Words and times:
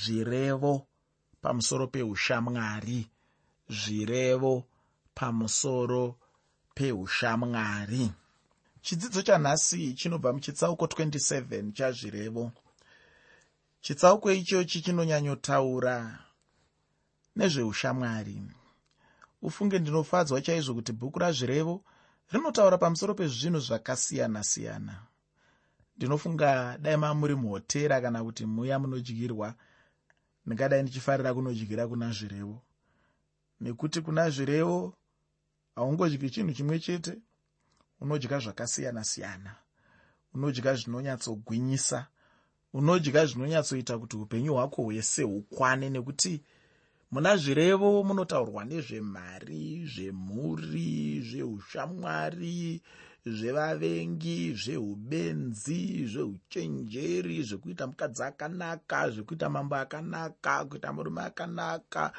zvirevo 0.00 0.72
pamusoro 1.42 1.84
peushamwari 1.94 3.00
zvirevo 3.68 4.64
pamusoro 5.14 6.18
peushamwari. 6.74 8.12
Chidzidzo 8.82 9.22
chanhasi 9.22 9.94
chinobva 9.94 10.32
muchitsauko 10.32 10.84
27 10.86 11.72
chazvirevo. 11.72 12.52
Chitsauko 13.80 14.32
ichochi 14.32 14.80
chinonyanyotaura 14.82 16.18
nezveushamwari. 17.36 18.42
Ufunge 19.42 19.78
ndinofadzwa 19.78 20.40
chaizvo 20.40 20.74
kuti 20.74 20.92
bhuku 20.92 21.18
razvirevo 21.18 21.84
rinotaura 22.32 22.78
pamusoro 22.78 23.14
pezvinhu 23.14 23.60
zvakasiyana-siyana. 23.60 24.94
Ndinofunga 25.96 26.78
dai 26.78 26.96
maa 26.96 27.14
muri 27.14 27.34
muhotera 27.34 28.00
kana 28.00 28.24
kuti 28.24 28.46
muya 28.46 28.78
munodyirwa 28.78 29.54
ndingadai 30.46 30.82
ndichifarira 30.82 31.34
kunodyira 31.34 31.88
kuna 31.88 32.10
zvirevo. 32.12 32.62
Nekuti 33.60 34.00
kuna 34.00 34.30
zvirevo 34.30 34.94
haungodyi 35.74 36.30
chinhu 36.30 36.52
chimwe 36.52 36.78
chete 36.78 37.14
unodya 38.00 38.38
zvakasiyana-siyana. 38.38 39.52
Unodya 40.34 40.74
zvinonyatsogwinyisa 40.74 42.06
unodya 42.72 43.26
zvinonyatsoita 43.26 43.98
kuti 43.98 44.16
upenyu 44.16 44.52
hwako 44.54 44.82
hwese 44.82 45.22
hukwane. 45.22 45.90
Nekuti 45.90 46.42
muna 47.10 47.36
zvirevo 47.36 48.02
munotaurwa 48.02 48.64
nezvemhari 48.64 49.86
zvemhuri 49.86 51.20
zveushamwari 51.28 52.82
zvevavengi 53.26 54.54
zveubenzi 54.54 56.06
zveuchenjeri 56.06 57.42
zvekuita 57.42 57.86
mukadzi 57.86 58.22
akanaka 58.22 59.10
zvekuita 59.10 59.48
mambo 59.48 59.76
akanaka 59.76 60.64
kuita 60.64 60.92
murume 60.92 61.22
akanaka 61.22 62.12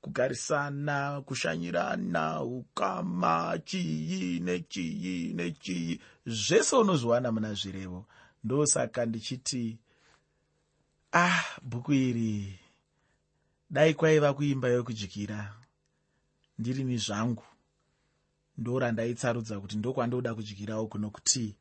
kugarisana 0.00 1.20
kushanyirana 1.20 2.42
ukama 2.42 3.58
chii 3.64 4.40
nechii 4.40 5.32
nechii. 5.34 6.00
Zvese 6.26 6.76
unozviwana 6.76 7.32
muna 7.32 7.54
zvirevo. 7.54 8.06
Ndosaka 8.44 9.06
ndichiti 9.06 9.78
ah 11.12 11.44
bhuku 11.62 11.92
iri 11.92 12.58
dai 13.70 13.94
kwaiva 13.94 14.34
kuimba 14.34 14.68
yokudyira 14.68 15.54
ndirini 16.58 16.96
zvangu 16.98 17.44
ndorandaitsarudza 18.60 19.60
kuti 19.60 19.76
ndokwandoda 19.76 20.34
kudyira 20.34 20.80
uku 20.80 20.98
nokuti 20.98 21.56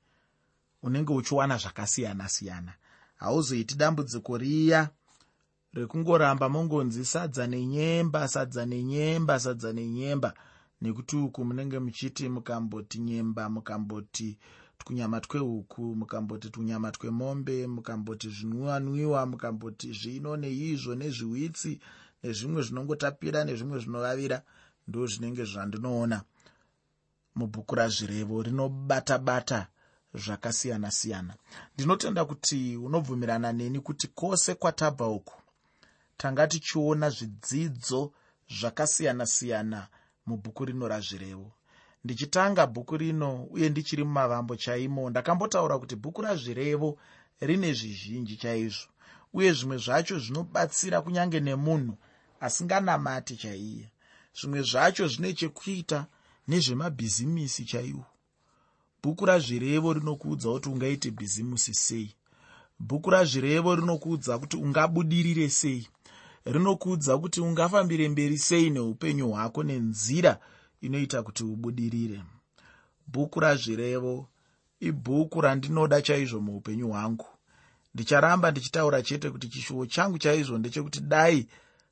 unenge 0.84 1.14
uchiwana 1.14 1.58
zvakasiyana-siyana. 1.58 2.74
Hauzoiti 3.16 3.76
dambudziko 3.76 4.38
riya 4.38 4.90
rekungoramba 5.74 6.50
mongonzi 6.50 7.06
sadza 7.06 7.48
nenyemba 7.48 8.28
sadza 8.28 8.66
nenyemba 8.66 9.40
sadza 9.40 9.74
nenyemba. 9.74 10.34
Nekuti 10.82 11.16
uku 11.16 11.46
munenge 11.46 11.80
muchiti 11.80 12.30
mukamboti 12.30 13.00
nyemba 13.00 13.50
mukamboti 13.50 14.38
tunyama 14.78 15.22
twehuku 15.22 15.96
mukamboti 15.96 16.50
tunyama 16.50 16.92
twemombe 16.92 17.68
mukamboti 17.68 18.30
zvinwiwanwiwa 18.30 19.26
mukamboti 19.26 19.94
zvino 19.94 20.38
neizvo 20.38 20.96
nezviwitsi 20.96 21.80
nezvimwe 22.24 22.62
zvinongotapira 22.62 23.44
nezvimwe 23.44 23.80
zvinovavira. 23.80 24.42
Ndo 24.88 25.08
zvinenge 25.08 25.44
zvandinoona 25.46 26.24
mubhuku 27.36 27.76
razvirevo 27.76 28.44
rinobata 28.44 29.18
bata 29.18 29.68
zvakasiyana-siyana 30.14 31.34
ndinotenda 31.74 32.26
kuti 32.26 32.78
unobvumirana 32.78 33.52
neni 33.54 33.80
kuti 33.80 34.08
kwose 34.08 34.56
kwatabva 34.56 35.08
uku 35.08 35.36
tanga 36.18 36.48
tichiona 36.48 37.10
zvidzidzo 37.10 38.12
zvakasiyana-siyana 38.58 39.88
mubhuku 40.26 40.66
rino 40.66 40.88
razvirevo. 40.88 41.52
Ndichitanga 42.04 42.68
bhuku 42.68 42.98
rino 42.98 43.44
uye 43.44 43.70
ndichiri 43.70 44.04
mumavambo 44.04 44.56
chaimo 44.56 45.10
ndakambotaura 45.10 45.80
kuti 45.80 45.96
bhuku 45.96 46.22
razvirevo 46.22 46.98
rine 47.48 47.74
zvizhinji 47.74 48.38
chaizvo 48.38 48.90
uye 49.34 49.54
zvimwe 49.54 49.78
zvacho 49.78 50.20
zvinobatsira 50.20 51.02
kunyange 51.02 51.40
nemunhu 51.40 51.98
asinganamati 52.46 53.36
chaiye. 53.42 53.92
Zvimwe 54.38 54.62
zvacho 54.62 55.08
zvine 55.08 55.34
chekuita 55.34 56.00
nezvemabhizimisi 56.50 57.66
chaiwo. 57.66 58.06
Bhuku 59.04 59.26
razvirevo 59.26 59.94
rinokuudza 59.94 60.50
kuti 60.50 60.70
ungaite 60.70 61.12
bhizimusi 61.12 61.74
sei. 61.74 62.16
Bhuku 62.80 63.10
razvirevo 63.10 63.76
rinokuudza 63.76 64.40
kuti 64.40 64.58
ungabudirire 64.58 65.50
sei. 65.50 65.88
Rinokuudza 66.46 67.18
kuti 67.18 67.42
ungafambire 67.42 68.10
mberi 68.10 68.38
sei 68.38 68.70
neupenyu 68.70 69.30
hwako 69.30 69.64
nenzira 69.64 70.40
inoita 70.82 71.24
kuti 71.24 71.44
ubudirire. 71.44 72.22
Bhuku 73.08 73.40
razvirevo 73.40 74.28
ibhuku 74.80 75.42
randinoda 75.42 76.02
chaizvo 76.02 76.40
muupenyu 76.42 76.88
hwangu. 76.88 77.26
Ndicharamba 77.94 78.52
ndichitaura 78.52 79.02
chete 79.02 79.30
kuti 79.30 79.48
chishuwo 79.48 79.86
changu 79.86 80.18
chaizvo 80.18 80.58
ndechekuti 80.58 81.00
dai 81.02 81.48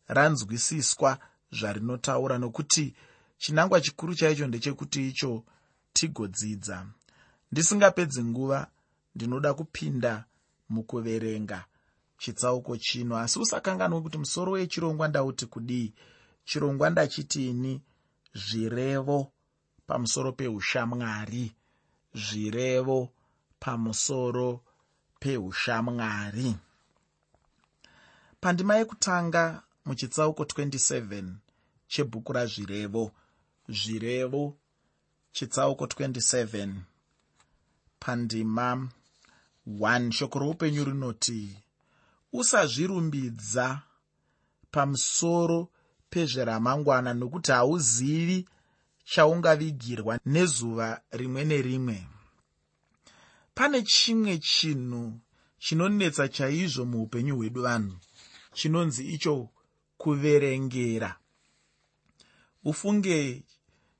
ranzwisiswa 0.07 1.17
zvarinotaura 1.51 2.37
nokuti 2.37 2.95
chinangwa 3.37 3.81
chikuru 3.81 4.15
chaicho 4.15 4.47
ndechekuti 4.47 5.07
icho 5.09 5.43
tigodzidza. 5.93 6.87
Ndisingapedzi 7.51 8.23
nguva 8.23 8.67
ndinoda 9.15 9.53
kupinda 9.53 10.25
mukuverenga 10.69 11.65
chitsauko 12.17 12.77
chino. 12.77 13.17
Asi 13.17 13.39
usakanganwe 13.39 14.01
kuti 14.01 14.17
musoro 14.17 14.51
wechirongwa 14.51 15.07
ndauti 15.07 15.45
kudii. 15.45 15.93
Chirongwa 16.45 16.89
ndachitini 16.89 17.81
zvirevo 18.33 19.31
pamusoro 19.87 20.31
peushamwari. 20.31 21.51
Zvirevo 22.13 23.09
pamusoro 23.59 24.61
peushamwari. 25.19 26.55
Pandima 28.41 28.75
yekutanga 28.75 29.63
muchitsauko 29.85 30.43
27 30.43 31.33
chebhuku 31.87 32.33
razvirevo 32.33 33.11
zvirevo 33.69 34.57
chitsauko 35.31 35.85
27 35.85 36.75
pandima 37.99 38.89
1 39.67 40.11
shoko 40.11 40.39
roupenyu 40.39 40.83
rinoti 40.85 41.57
usazvirumbidza 42.33 43.81
pamusoro 44.71 45.69
pezveramangwana 46.09 47.13
nokuti 47.13 47.51
hauzivi 47.51 48.47
chaungavigirwa 49.11 50.19
nezuva 50.25 51.01
rimwe 51.11 51.43
nerimwe. 51.45 52.07
Pane 53.55 53.81
chimwe 53.81 54.37
chinhu 54.37 55.19
chinonetsa 55.59 56.27
chaizvo 56.27 56.85
muupenyu 56.85 57.35
hwedu 57.35 57.61
vanhu 57.61 57.95
chinonzi 58.53 59.03
icho 59.15 59.49
kuverengera. 59.97 61.11
Ufunge 62.63 63.43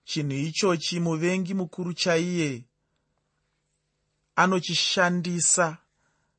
chinhu 0.08 0.34
ichochi 0.34 1.00
muvengi 1.00 1.54
mukuru 1.54 1.94
chaiye 1.94 2.66
anochishandisa 4.36 5.78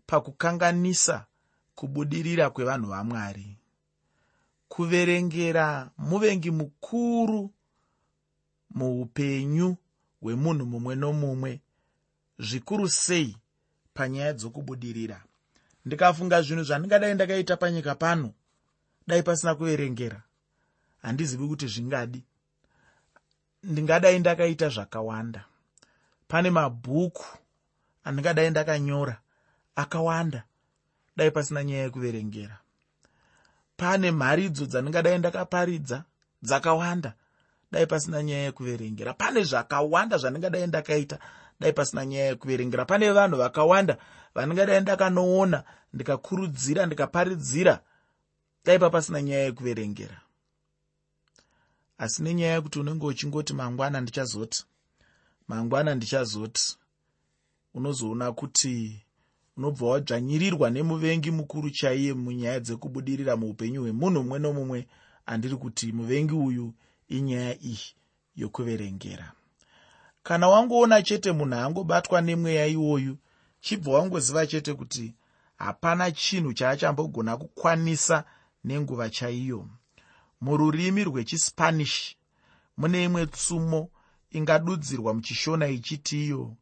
pakukanganisa 0.07 1.27
kubudirira 1.75 2.51
kwevanhu 2.51 2.89
vamwari. 2.89 3.57
Kuverengera 4.69 5.91
muvengi 5.99 6.51
mukuru 6.51 7.51
muupenyu 8.71 9.77
hwemunhu 10.21 10.67
mumwe 10.67 10.95
nomumwe 10.95 11.61
zvikuru 12.39 12.89
sei 12.89 13.37
panyaya 13.95 14.33
dzokubudirira. 14.33 15.25
Ndikafunga 15.85 16.43
zvinhu 16.43 16.63
zvandingadai 16.65 17.15
ndakaita 17.15 17.57
panyika 17.57 17.95
pano 17.95 18.35
dai 19.07 19.23
pasina 19.23 19.55
kuverengera. 19.55 20.23
Handizivi 21.03 21.49
kuti 21.49 21.67
zvingadi 21.67 22.25
ndingadai 23.63 24.19
ndakaita 24.19 24.69
zvakawanda. 24.69 25.45
Pane 26.29 26.51
mabhuku 26.51 27.27
andingadai 28.05 28.51
ndakanyora 28.51 29.21
akawanda. 29.77 30.43
Dai 31.17 31.31
pasina 31.31 31.65
nyaya 31.65 31.83
yekuverengera. 31.83 32.59
Pane 33.77 34.11
mharidzo 34.11 34.67
dzandingadai 34.67 35.19
ndakaparidza 35.19 36.05
dzakawanda. 36.43 37.13
Dai 37.73 37.87
pasina 37.87 38.23
nyaya 38.23 38.43
yekuverengera. 38.43 39.15
Pane 39.15 39.43
zvakawanda 39.43 40.19
zvandingadai 40.19 40.67
ndakaita. 40.67 41.19
Dai 41.61 41.73
pasina 41.73 42.07
nyaya 42.07 42.27
yekuverengera. 42.27 42.85
Pane 42.85 43.11
vanhu 43.11 43.37
vakawanda 43.37 43.97
vandingadai 44.35 44.81
ndakanoona 44.81 45.65
ndikakurudzira 45.93 46.87
ndikaparidzira. 46.87 47.81
Dai 48.65 48.79
papasina 48.79 49.23
nyaya 49.23 49.45
yekuverengera 49.45 50.28
asi 51.99 52.23
nenyaya 52.23 52.55
yekuti 52.55 52.79
unenge 52.79 53.07
uchingoti 53.07 53.53
mangwana 53.55 54.01
ndichazoti 54.01 54.65
mangwana 55.49 55.95
ndichazoti 55.95 56.77
unozoona 57.75 58.33
kuti 58.33 59.05
unobva 59.57 59.87
wadzvanyirirwa 59.87 60.71
nemuvengi 60.71 61.31
mukuru 61.31 61.71
chaiye 61.71 62.15
munyaya 62.15 62.61
dzekubudirira 62.61 63.37
muupenyu 63.37 63.81
hwemunhu 63.83 64.21
mumwe 64.23 64.39
nomumwe 64.39 64.87
andiri 65.27 65.57
kuti 65.57 65.93
muvengi 65.93 66.35
uyu 66.35 66.75
inyaya 67.09 67.55
iyi 67.63 67.89
yokuverengera. 68.37 69.33
Kana 70.23 70.49
wangoona 70.49 71.03
chete 71.03 71.33
munhu 71.33 71.55
angobatwa 71.55 72.21
nemweya 72.21 72.67
iwoyu 72.67 73.17
chibva 73.61 73.93
wangoziva 73.93 74.47
chete 74.47 74.75
kuti 74.75 75.15
hapana 75.57 76.11
chinhu 76.11 76.53
chaachambogona 76.53 77.37
kukwanisa 77.37 78.25
nenguva 78.65 79.11
chaiyo 79.11 79.69
mururimi 80.41 81.05
rwechispanish 81.05 82.17
mune 82.77 83.05
imwe 83.05 83.27
tsumo 83.27 83.91
ingadudzirwa 84.31 85.15
muchishona 85.15 85.69
ichiti 85.69 86.25
iyo 86.25 86.57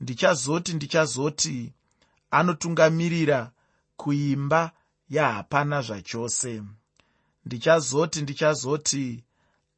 ndichazoti 0.00 0.74
ndichazoti 0.74 1.72
anotungamirira 2.30 3.52
kuimba 3.96 4.72
yahapana 5.10 5.82
zvachose. 5.82 6.62
Ndichazoti 7.44 8.22
ndichazoti 8.22 9.24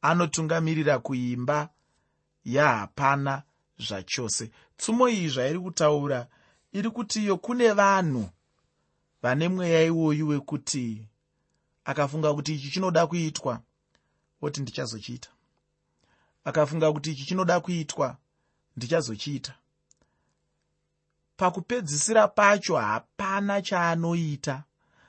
anotungamirira 0.01 0.99
kuimba 0.99 1.69
yahapana 2.45 3.43
zvachose. 3.79 4.51
Tsumo 4.77 5.09
iyi 5.09 5.29
zvairi 5.29 5.59
kutaura 5.59 6.27
iri 6.71 6.89
kuti 6.89 7.19
iyo 7.23 7.37
kune 7.37 7.71
vanhu 7.71 8.29
vane 9.21 9.49
mweya 9.49 9.83
iwoyu 9.83 10.27
wekuti 10.27 11.07
akafunga 11.85 12.33
kuti 12.33 12.53
ichi 12.55 12.69
chinoda 12.71 13.07
kuitwa? 13.07 13.61
Oti 14.41 14.61
ndichazochiita. 14.61 15.29
Akafunga 16.43 16.91
kuti 16.93 17.11
ichi 17.11 17.25
chinoda 17.25 17.59
kuitwa? 17.59 18.17
Ndichazochiita. 18.77 19.53
Pakupedzisira 21.37 22.27
pacho 22.27 22.75
hapana 22.77 23.61
chaanoita. 23.61 24.63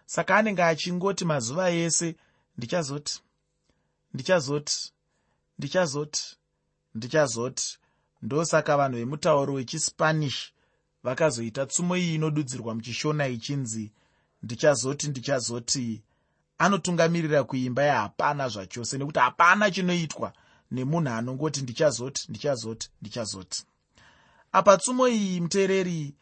Saka 0.06 0.36
anenge 0.36 0.62
achingoti 0.62 1.24
mazuva 1.24 1.70
ese 1.70 2.16
ndichazoti 2.56 3.20
ndichazoti 4.14 4.92
ndichazoti 5.58 6.36
ndichazoti. 6.94 7.78
Ndosaka 8.22 8.76
vanhu 8.76 8.96
vemutauro 8.98 9.54
wechispanish 9.54 10.52
vakazoita 11.02 11.66
tsumo 11.66 11.96
iyi 11.96 12.14
inodudzirwa 12.14 12.74
muchishona 12.74 13.28
ichinzi 13.28 13.92
ndichazoti 14.42 15.08
ndichazoti 15.08 16.02
anotungamirira 16.62 17.44
kuimba 17.44 17.82
yahapana 17.82 18.48
zvachose 18.48 18.98
nekuti 18.98 19.18
hapana 19.18 19.70
chinoitwa 19.70 20.32
nemunhu 20.70 21.10
anongoti 21.10 21.60
ndichazoti 21.62 22.26
ndichazoti 22.28 22.90
ndichazoti. 23.00 23.64
Apa 24.52 24.76
tsumo 24.76 25.08
iyi 25.08 25.40
muteereri 25.40 26.14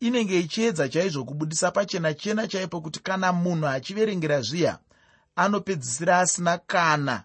inenge 0.00 0.40
ichiedza 0.40 0.88
chaizvo 0.88 1.24
kubudisa 1.24 1.70
pachena 1.70 2.14
chena 2.14 2.48
chaipo 2.48 2.80
kuti 2.80 3.00
kana 3.00 3.32
munhu 3.32 3.66
achiverengera 3.66 4.40
zviya 4.40 4.78
anopedzisira 5.36 6.18
asina 6.18 6.58
kana 6.58 7.24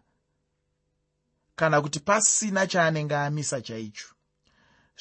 kana 1.56 1.82
kuti 1.82 2.00
pasina 2.00 2.68
chaanenge 2.68 3.16
amisa 3.16 3.62
chaicho. 3.62 4.08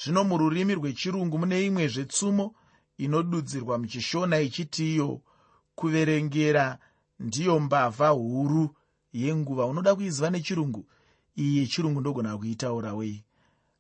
Zvino 0.05 0.25
mururimi 0.25 0.75
rwechirungu 0.75 1.39
mune 1.39 1.67
imwezvetsumo 1.67 2.55
inodudzirwa 2.99 3.79
muchishona 3.79 4.41
ichiti 4.41 4.95
iyo 4.95 5.21
kuverengera 5.75 6.79
ndiyo 7.21 7.61
mbavha 7.61 8.09
huru 8.09 8.77
yenguva. 9.13 9.67
Unoda 9.67 9.95
kuiziva 9.95 10.31
nechirungu? 10.31 10.87
Iyi 11.37 11.59
yechirungu 11.59 12.01
ndogona 12.01 12.39
kuitaura 12.39 12.95
wei. 12.95 13.25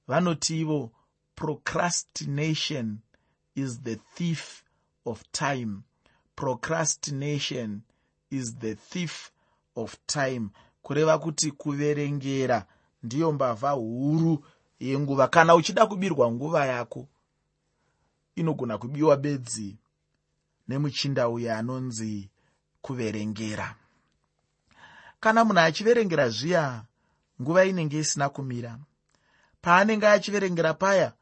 Vanoti 0.07 0.61
ivo 0.61 0.91
procrastination 1.35 2.99
is 3.55 3.81
the 3.83 3.97
thief 3.97 4.63
of 5.05 5.23
time. 5.33 5.77
Procrastination 6.37 7.81
is 8.31 8.57
the 8.59 8.75
thief 8.75 9.31
of 9.77 9.97
time. 10.07 10.49
Kureva 10.83 11.19
kuti 11.19 11.51
kuverengera 11.51 12.67
ndiyo 13.03 13.33
mbavha 13.33 13.71
huru 13.71 14.45
yenguva. 14.81 15.29
Kana 15.29 15.55
uchida 15.55 15.87
kubirwa 15.87 16.33
nguva 16.33 16.67
yako 16.67 17.09
inogona 18.35 18.79
kubiwa 18.79 19.17
bedzi 19.17 19.77
nemuchinda 20.69 21.29
uyo 21.29 21.57
anonzi 21.57 22.31
kuverengera. 22.83 23.75
Kana 25.21 25.45
munhu 25.45 25.61
achiverengera 25.61 26.29
zviya 26.29 26.83
nguva 27.43 27.65
inenge 27.65 27.99
isina 27.99 28.29
kumira. 28.29 28.79
Paanenge 29.63 30.07
achiverengera 30.09 30.75
paya 30.75 31.13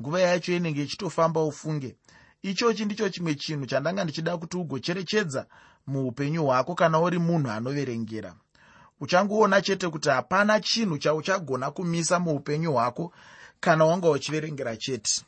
nguva 0.00 0.20
yacho 0.20 0.52
inenge 0.56 0.82
ichitofamba 0.82 1.42
ufunge. 1.42 1.96
Ichochi 2.42 2.84
ndicho 2.84 3.08
chimwe 3.08 3.34
chinhu 3.34 3.66
chandanga 3.66 4.04
ndichida 4.04 4.36
kuti 4.36 4.56
ugocherechedza 4.56 5.46
muupenyu 5.86 6.44
hwako 6.44 6.74
kana 6.74 7.00
uri 7.00 7.18
munhu 7.18 7.50
anoverengera. 7.50 8.34
Uchangoona 9.00 9.62
chete 9.62 9.88
kuti 9.88 10.08
hapana 10.08 10.60
chinhu 10.60 10.98
chauchagona 10.98 11.70
kumisa 11.70 12.18
muupenyu 12.18 12.72
hwako 12.72 13.12
kana 13.60 13.84
wanga 13.84 14.10
uchiverengera 14.10 14.76
chete. 14.76 15.22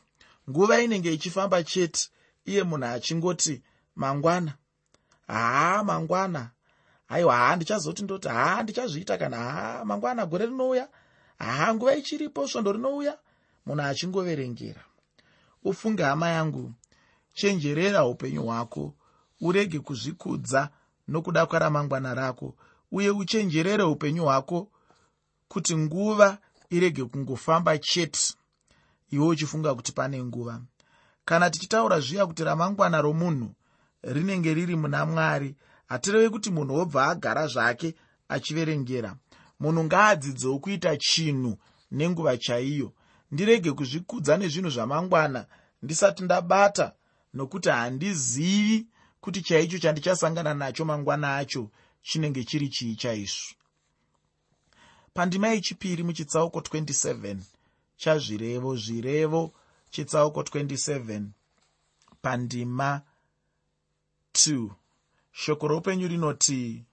Nguva 0.49 0.81
inenge 0.81 1.13
ichifamba 1.13 1.63
chete 1.63 2.09
iye 2.45 2.63
munhu 2.63 2.85
achingoti 2.85 3.61
mangwana 3.95 4.53
haa 5.27 5.83
mangwana. 5.83 6.49
Aiwa 7.07 7.35
haa 7.35 7.55
ndichazoti 7.55 8.03
ndoti 8.03 8.27
haa 8.27 8.63
ndichazviita 8.63 9.17
kana 9.17 9.37
haa 9.37 9.85
mangwana 9.85 10.25
gore 10.25 10.45
rinouya? 10.45 10.89
Haa 11.39 11.73
nguva 11.73 11.95
ichiripo 11.95 12.47
svondo 12.47 12.71
rinouya? 12.73 13.17
Munhu 13.65 13.81
achingoverengera. 13.81 14.81
Ufunge 15.63 16.03
hama 16.03 16.29
yangu 16.29 16.73
chenjerera 17.33 18.05
upenyu 18.05 18.43
hwako. 18.43 18.93
Urege 19.41 19.79
kuzvikudza 19.79 20.69
nokuda 21.07 21.45
kwaramangwana 21.45 22.13
rako. 22.13 22.55
Uye 22.91 23.09
uchenjerere 23.09 23.83
upenyu 23.83 24.23
hwako 24.23 24.67
kuti 25.47 25.77
nguva 25.77 26.37
irege 26.69 27.03
kungofamba 27.05 27.77
chete. 27.77 28.33
Iwe 29.11 29.27
uchifunga 29.27 29.75
kuti 29.75 29.91
pane 29.91 30.23
nguva. 30.23 30.61
Kana 31.25 31.49
tichitaura 31.49 31.99
zviya 31.99 32.25
kuti 32.27 32.43
ramangwana 32.43 33.01
romunhu 33.01 33.53
rinenge 34.03 34.53
riri 34.53 34.75
muna 34.75 35.05
mwari 35.05 35.55
hatireve 35.87 36.29
kuti 36.29 36.51
munhu 36.51 36.75
wobva 36.75 37.07
agara 37.07 37.47
zvake 37.47 37.95
achiverengera. 38.29 39.15
Munhu 39.59 39.83
ngaadzidzewo 39.83 40.59
kuita 40.59 40.97
chinhu 40.97 41.57
nenguva 41.91 42.37
chaiyo. 42.37 42.93
Ndirege 43.31 43.71
kuzvikudza 43.71 44.37
nezvinhu 44.37 44.69
zvamangwana 44.69 45.45
ndisati 45.83 46.23
ndabata 46.23 46.93
nokuti 47.33 47.69
handizivi 47.69 48.87
kuti 49.21 49.41
chaicho 49.41 49.79
chandichasangana 49.79 50.53
nacho 50.53 50.85
mangwana 50.85 51.37
acho 51.37 51.71
chinenge 52.01 52.43
chiri 52.43 52.69
chii 52.69 52.95
chaizvo. 52.95 53.55
Pandima 55.13 55.47
yechipiri 55.47 56.03
muchitsauko 56.03 56.59
27 56.59 57.37
chazvirevo 57.97 58.75
zvirevo 58.75 59.53
chitsauko 59.89 60.41
27 60.41 61.25
pandima 62.21 63.01
2 64.37 64.69
shoko 65.31 65.67
roupenyu 65.67 66.07
rinoti 66.07 66.85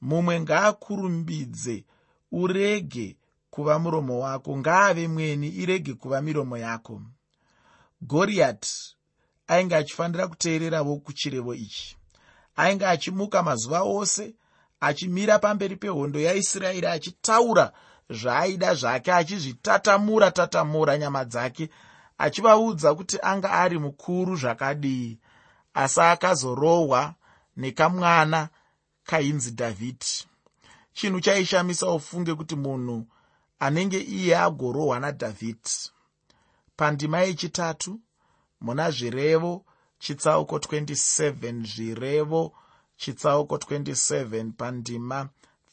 mumwe 0.00 0.40
ngaakurumbidze 0.40 1.84
urege 2.32 3.16
kuva 3.50 3.78
muromo 3.78 4.18
wako. 4.18 4.58
Ngaave 4.58 5.08
mweni 5.08 5.48
irege 5.48 5.94
kuva 5.94 6.20
miromo 6.22 6.56
yako. 6.58 7.02
Goriyati 8.00 8.96
ainge 9.46 9.76
achifanira 9.76 10.28
kuteererawo 10.28 10.96
kuchirevo 10.96 11.54
ichi. 11.54 11.96
Ainge 12.56 12.86
achimuka 12.86 13.42
mazuva 13.42 13.82
ose 13.82 14.34
achimira 14.80 15.38
pamberi 15.38 15.76
pehondo 15.76 16.20
yaisraeri 16.20 16.86
achitaura 16.86 17.72
zvaaida 18.10 18.74
zvake 18.74 19.12
achizvitatamura 19.12 20.30
tatamura 20.30 20.98
nyama 20.98 21.24
dzake 21.24 21.68
achivaudza 22.18 22.94
kuti 22.94 23.18
anga 23.22 23.50
ari 23.50 23.78
mukuru 23.78 24.36
zvakadii 24.36 25.18
asi 25.74 26.00
akazorohwa 26.00 27.14
nekamwana 27.56 28.48
kainzi 29.04 29.50
dhavhidhi. 29.50 30.24
Chinhu 30.92 31.20
chaishamisa 31.20 31.90
ufunge 31.90 32.34
kuti 32.34 32.56
munhu 32.56 33.06
anenge 33.58 34.00
iye 34.00 34.38
agorohwa 34.38 35.00
nadhavhidhi. 35.00 35.90
Pandima 36.76 37.20
yechitatu 37.20 38.00
muna 38.60 38.90
zvirevo 38.90 39.64
chitsauko 39.98 40.56
27 40.58 41.66
zvirevo 41.66 42.52
chitsauko 42.96 43.56
27 43.56 44.52
pandima 44.52 45.28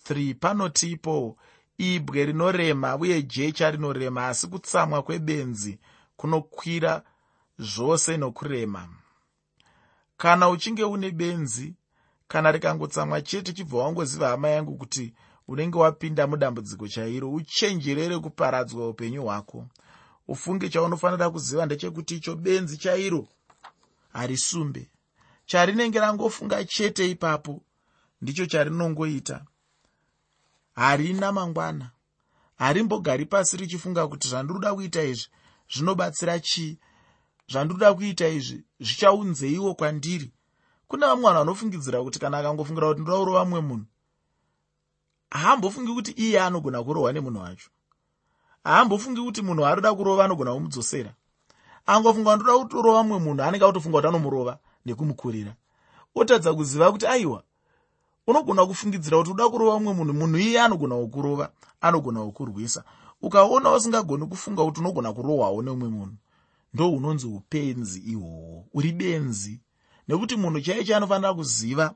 3 0.09 0.35
panotipo 0.35 1.37
ibwe 1.77 2.25
rinorema 2.25 2.95
uye 2.95 3.23
jecha 3.23 3.71
rinorema 3.71 4.27
asi 4.27 4.47
kutsamwa 4.47 5.03
kwebenzi 5.03 5.79
kunokwira 6.17 7.03
zvose 7.59 8.17
nokurema 8.17 8.89
kana 10.21 10.49
uchinge 10.49 10.83
une 10.83 11.11
benzi 11.11 11.73
kana 12.27 12.51
rikangotsamwa 12.51 13.21
chete 13.21 13.53
chibva 13.53 13.77
wangoziva 13.83 14.27
hama 14.29 14.49
yangu 14.49 14.77
kuti 14.77 15.13
unenge 15.47 15.77
wapinda 15.77 16.27
mudambudziko 16.27 16.87
chairo 16.87 17.33
uchenjerere 17.33 18.19
kuparadzwa 18.19 18.89
upenyu 18.89 19.23
hwako. 19.23 19.67
Ufunge 20.27 20.69
chaunofanira 20.69 21.29
kuziva 21.29 21.65
ndechekuti 21.65 22.15
icho 22.15 22.35
benzi 22.35 22.77
chairo 22.77 23.27
harisumbe. 24.13 24.91
Charinenge 25.45 25.99
rangofunga 25.99 26.63
chete 26.63 27.11
ipapo 27.11 27.61
ndicho 28.21 28.45
charinongoita. 28.45 29.45
Harina 30.75 31.31
mangwana. 31.31 31.91
Harimbogari 32.55 33.25
pasi 33.25 33.57
richifunga 33.57 34.07
kuti 34.07 34.27
zvandiroda 34.27 34.73
kuita 34.73 35.03
izvi 35.03 35.27
zvinobatsira 35.73 36.39
chii 36.39 36.79
zvandiroda 37.51 37.93
kuita 37.93 38.27
izvi 38.27 38.63
zvichaunzeiwo 38.79 39.75
kwandiri. 39.75 40.31
Kune 40.87 41.05
vamwe 41.05 41.23
vanhu 41.23 41.39
vanofungidzira 41.39 42.03
kuti 42.03 42.19
kana 42.19 42.37
akangofungira 42.37 42.87
kuti 42.87 43.01
ndoda 43.01 43.19
kurova 43.19 43.45
mumwe 43.45 43.61
munhu 43.61 43.85
haambofungi 45.31 45.93
kuti 45.93 46.11
iye 46.11 46.41
anogona 46.41 46.83
kurohwa 46.83 47.13
nemunhu 47.13 47.39
wacho. 47.39 47.69
Haambofungi 48.63 49.21
kuti 49.21 49.41
munhu 49.41 49.65
aroda 49.65 49.93
kurova 49.93 50.25
anogona 50.25 50.53
kumudzosera. 50.53 51.13
Angofunga 51.85 52.35
ndoda 52.35 52.57
kutorova 52.57 53.03
mumwe 53.03 53.19
munhu 53.19 53.43
anenge 53.43 53.65
autofunga 53.65 53.97
kuti 53.97 54.07
anomurova 54.07 54.59
nekumukurira. 54.85 55.55
Otadza 56.15 56.53
kuziva 56.53 56.91
kuti 56.91 57.07
aiwa 57.07 57.43
unogona 58.27 58.65
kufungidzira 58.65 59.17
kuti 59.17 59.31
uda 59.31 59.49
kurova 59.49 59.79
mumwe 59.79 59.93
munhu 59.93 60.13
munhu 60.13 60.37
iye 60.37 60.61
anogona 60.61 60.95
kukurova 60.95 61.51
anogona 61.81 62.19
kukurwisa. 62.25 62.83
Ukaona 63.21 63.71
usingagoni 63.71 64.25
kufunga 64.25 64.63
kuti 64.65 64.79
unogona 64.79 65.13
kurohwawo 65.13 65.61
neumwe 65.61 65.89
munhu 65.89 66.15
ndo 66.73 66.91
unonzi 66.91 67.27
upenzi 67.27 67.99
ihwohwo 67.99 68.65
uri 68.73 68.91
benzi. 68.91 69.59
Nekuti 70.07 70.35
munhu 70.35 70.61
chaicho 70.61 70.95
anofanira 70.97 71.33
kuziva 71.33 71.95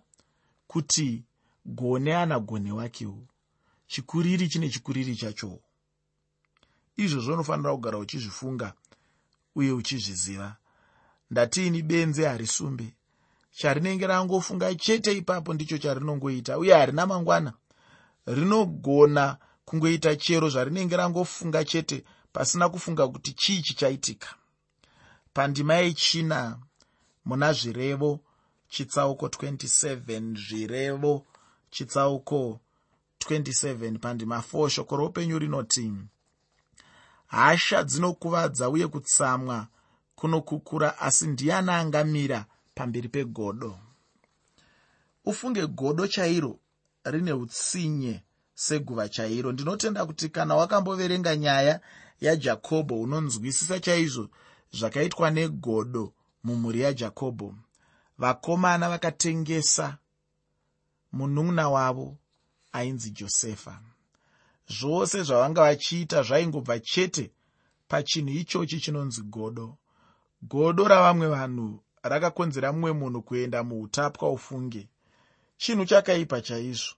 kuti 0.67 1.23
gone 1.65 2.15
ana 2.15 2.39
gone 2.39 2.71
wakewo 2.71 3.27
chikuriri 3.87 4.47
chine 4.49 4.69
chikuriri 4.69 5.15
chacho 5.15 5.59
izvozvo 6.97 7.33
unofanira 7.33 7.71
kugara 7.71 7.97
uchizvifunga 7.97 8.73
uye 9.55 9.71
uchizviziva. 9.71 10.55
Ndatiini 11.31 11.81
benze 11.81 12.25
harisumbe. 12.27 12.93
Charinenge 13.51 14.07
rangofunga 14.07 14.75
chete 14.75 15.17
ipapo 15.17 15.53
ndicho 15.53 15.77
charinongoita 15.77 16.57
uye 16.57 16.73
harina 16.73 17.05
mangwana. 17.05 17.53
Rinogona 18.25 19.37
kungoita 19.65 20.15
chero 20.15 20.49
zvarinenge 20.49 20.97
rangofunga 20.97 21.65
chete 21.65 22.03
pasina 22.33 22.69
kufunga 22.69 23.07
kuti 23.07 23.33
chii 23.33 23.61
chichaitika 23.61 24.35
pandima 25.35 25.73
yechina 25.75 26.59
muna 27.25 27.53
zvirevo 27.53 28.19
chitsauko 28.69 29.25
27 29.27 30.37
zvirevo 30.47 31.25
chitsauko 31.69 32.59
27 33.19 33.97
pandima 33.99 34.37
4 34.53 34.69
shoko 34.69 34.95
roupenyu 34.97 35.39
rinoti 35.39 35.91
hasha 37.27 37.83
dzinokuvadza 37.83 38.69
uye 38.69 38.87
kutsamwa 38.87 39.67
kunokukura 40.15 40.99
asi 40.99 41.27
ndiani 41.27 41.71
angamira 41.71 42.45
pamberi 42.75 43.09
pegodo? 43.09 43.79
Ufunge 45.25 45.67
godo 45.67 46.07
chairo 46.07 46.59
rine 47.03 47.33
utsinye 47.33 48.23
seguva 48.53 49.09
chairo. 49.09 49.51
Ndinotenda 49.51 50.05
kuti 50.05 50.29
kana 50.29 50.55
wakamboverenga 50.55 51.35
nyaya 51.35 51.79
yajakobho 52.21 53.01
unonzwisisa 53.01 53.79
chaizvo 53.79 54.29
zvakaitwa 54.77 55.31
negodo 55.31 56.13
mumhuri 56.43 56.79
yajakobho 56.81 57.55
vakomana 58.17 58.89
vakatengesa 58.89 59.97
munun'una 61.13 61.69
wavo 61.69 62.17
ainzi 62.71 63.09
josefa. 63.11 63.81
Zvose 64.67 65.23
zvavanga 65.23 65.61
vachiita 65.61 66.23
zvaingobva 66.23 66.79
chete 66.79 67.31
pachinhu 67.87 68.29
ichochi 68.29 68.79
chinonzi 68.79 69.21
godo. 69.21 69.77
Godo 70.41 70.87
ravamwe 70.87 71.27
vanhu 71.27 71.79
rakakonzera 72.03 72.71
mumwe 72.73 72.91
munhu 72.91 73.21
kuenda 73.21 73.63
muutapwa 73.63 74.31
ufunge. 74.31 74.89
Chinhu 75.57 75.85
chakaipa 75.85 76.41
chaizvo. 76.41 76.95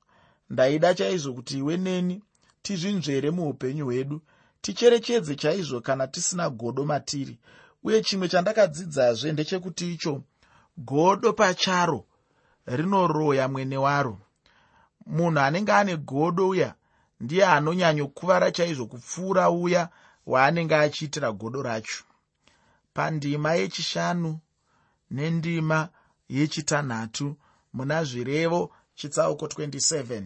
Ndaida 0.49 0.93
chaizvo 0.93 1.33
kuti 1.33 1.57
iwe 1.57 1.77
neni 1.77 2.23
tizvinzvere 2.61 3.31
muupenyu 3.31 3.85
hwedu 3.85 4.21
ticherechedze 4.61 5.35
chaizvo 5.35 5.81
kana 5.81 6.07
tisina 6.07 6.49
godo 6.49 6.85
matiri 6.85 7.39
uye 7.87 8.01
chimwe 8.07 8.27
chandakadzidzazve 8.31 9.27
ndechekuti 9.33 9.85
icho 9.93 10.13
godo 10.77 11.29
pacharo 11.39 11.99
rinoroya 12.77 13.45
mwene 13.47 13.77
waro. 13.85 14.15
Munhu 15.15 15.39
anenge 15.39 15.71
ane 15.79 15.93
godo 15.97 16.43
uya 16.53 16.69
ndiye 17.23 17.45
anonyanyokuvara 17.55 18.47
chaizvo 18.51 18.85
kupfuura 18.91 19.49
uya 19.49 19.83
waanenge 20.31 20.75
achiitira 20.75 21.31
godo 21.31 21.59
racho. 21.67 22.03
Pandima 22.93 23.49
yechishanu 23.59 24.39
nendima 25.11 25.89
yechitanhatu 26.29 27.35
muna 27.73 28.03
zvirevo 28.03 28.61
chitsauko 28.95 29.45
27 29.45 30.23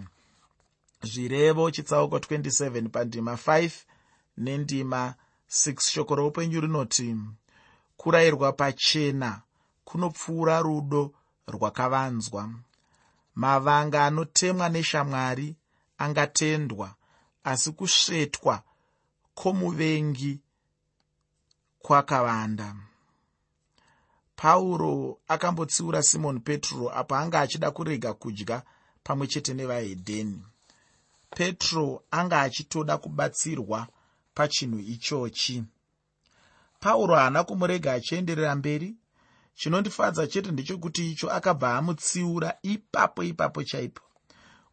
zvirevo 1.04 1.72
chitsauko 1.72 2.18
27 2.18 2.90
pandima 2.90 3.34
5 3.34 3.72
nendima 4.38 5.16
6 5.50 5.82
shoko 5.92 6.16
roupenyu 6.16 6.62
rinoti 6.62 7.16
kurayirwa 8.02 8.54
pachena 8.54 9.42
kunopfuura 9.86 10.60
rudo 10.60 11.14
rwakavanzwa. 11.48 12.50
Mavanga 13.36 14.06
anotemwa 14.06 14.70
neshamwari 14.70 15.56
angatendwa 15.98 16.96
asi 17.44 17.72
kusvetwa 17.72 18.64
kwomuvengi 19.36 20.40
kwakavanda. 21.80 22.76
Pauro 24.36 25.20
akambotsiura 25.28 26.04
simoni 26.04 26.40
petro 26.40 26.90
apo 26.90 27.16
anga 27.16 27.40
achida 27.40 27.72
kurega 27.72 28.14
kudya 28.14 28.64
pamwe 29.04 29.28
chete 29.28 29.54
nevahedheni. 29.54 30.42
Petro 31.30 32.04
anga 32.12 32.42
achitoda 32.42 32.98
kubatsirwa 32.98 33.88
pachinhu 34.34 34.80
ichochi 34.80 35.64
pauro 36.82 37.16
haana 37.16 37.44
kumurega 37.44 37.94
achienderera 37.94 38.56
mberi. 38.56 38.96
Chinondifadza 39.56 40.28
chete 40.28 40.52
ndechekuti 40.52 41.12
icho 41.12 41.32
akabva 41.32 41.78
amutsiura 41.78 42.54
ipapo 42.62 43.24
ipapo 43.24 43.64
chaipo. 43.64 44.02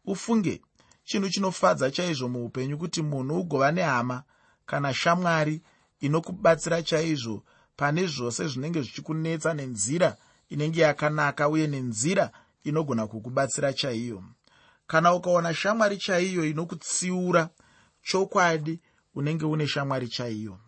Ufunge 0.05 0.61
chinhu 1.03 1.29
chinofadza 1.29 1.91
chaizvo 1.91 2.29
muupenyu 2.29 2.77
kuti 2.77 3.01
munhu 3.01 3.39
ugova 3.39 3.71
nehama 3.71 4.23
kana 4.65 4.93
shamwari 4.93 5.61
inokubatsira 5.99 6.81
chaizvo 6.81 7.43
pane 7.75 8.07
zvose 8.07 8.47
zvinenge 8.47 8.81
zvichikunetsa 8.81 9.53
nenzira 9.53 10.15
inenge 10.49 10.81
yakanaka 10.81 11.49
uye 11.49 11.67
nenzira 11.67 12.31
inogona 12.63 13.07
kukubatsira 13.07 13.73
chaiyo. 13.73 14.23
Kana 14.87 15.13
ukaona 15.13 15.53
shamwari 15.53 15.97
chaiyo 15.97 16.45
inokutsiura 16.45 17.49
chokwadi 18.01 18.79
unenge 19.15 19.45
une 19.45 19.67
shamwari 19.67 20.07
chaiyo 20.07 20.59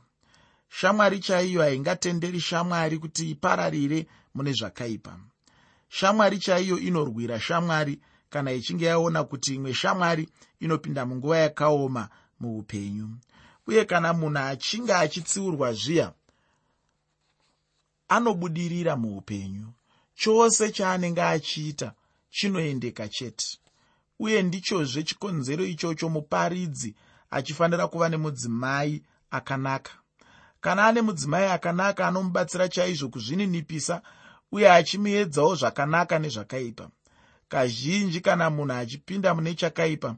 shamwari 0.74 1.20
chaiyo 1.20 1.62
haingatenderi 1.62 2.40
shamwari 2.40 2.98
kuti 2.98 3.30
ipararire 3.30 4.08
mune 4.34 4.54
zvakaipa. 4.54 5.20
Shamwari 5.90 6.40
chaiyo 6.40 6.80
inorwira 6.80 7.40
shamwari 7.40 8.00
kana 8.30 8.51
ichinge 8.51 8.86
yaona 8.86 9.24
kuti 9.24 9.56
imwe 9.56 9.74
shamwari 9.74 10.30
inopinda 10.60 11.06
munguva 11.06 11.38
yakaoma 11.38 12.10
muupenyu. 12.40 13.10
Uye 13.68 13.86
kana 13.86 14.13
munhu 14.13 14.40
achinge 14.40 14.94
achitsiurwa 14.94 15.74
zviya 15.74 16.13
anobudirira 18.08 18.96
muupenyu. 18.96 19.74
Chose 20.16 20.72
chaanenge 20.72 21.22
achiita 21.22 21.94
chinoendeka 22.30 23.08
chete. 23.10 23.58
Uye 24.20 24.44
ndichozve 24.44 25.04
chikonzero 25.04 25.66
ichocho 25.66 26.10
muparidzi 26.10 26.96
achifanira 27.32 27.88
kuva 27.88 28.10
nemudzimai 28.10 29.04
akanaka 29.32 30.00
kana 30.62 30.88
ane 30.88 31.01
mudzimai 31.01 31.48
akanaka 31.48 32.08
anomubatsira 32.08 32.70
chaizvo 32.70 33.10
kuzvininipisa 33.10 34.01
uye 34.51 34.72
achimuedzawo 34.72 35.56
zvakanaka 35.56 36.20
nezvakaipa. 36.20 36.89
Kazhinji 37.50 38.22
kana 38.22 38.50
munhu 38.50 38.74
achipinda 38.74 39.34
mune 39.34 39.53
chakaipa 39.56 40.15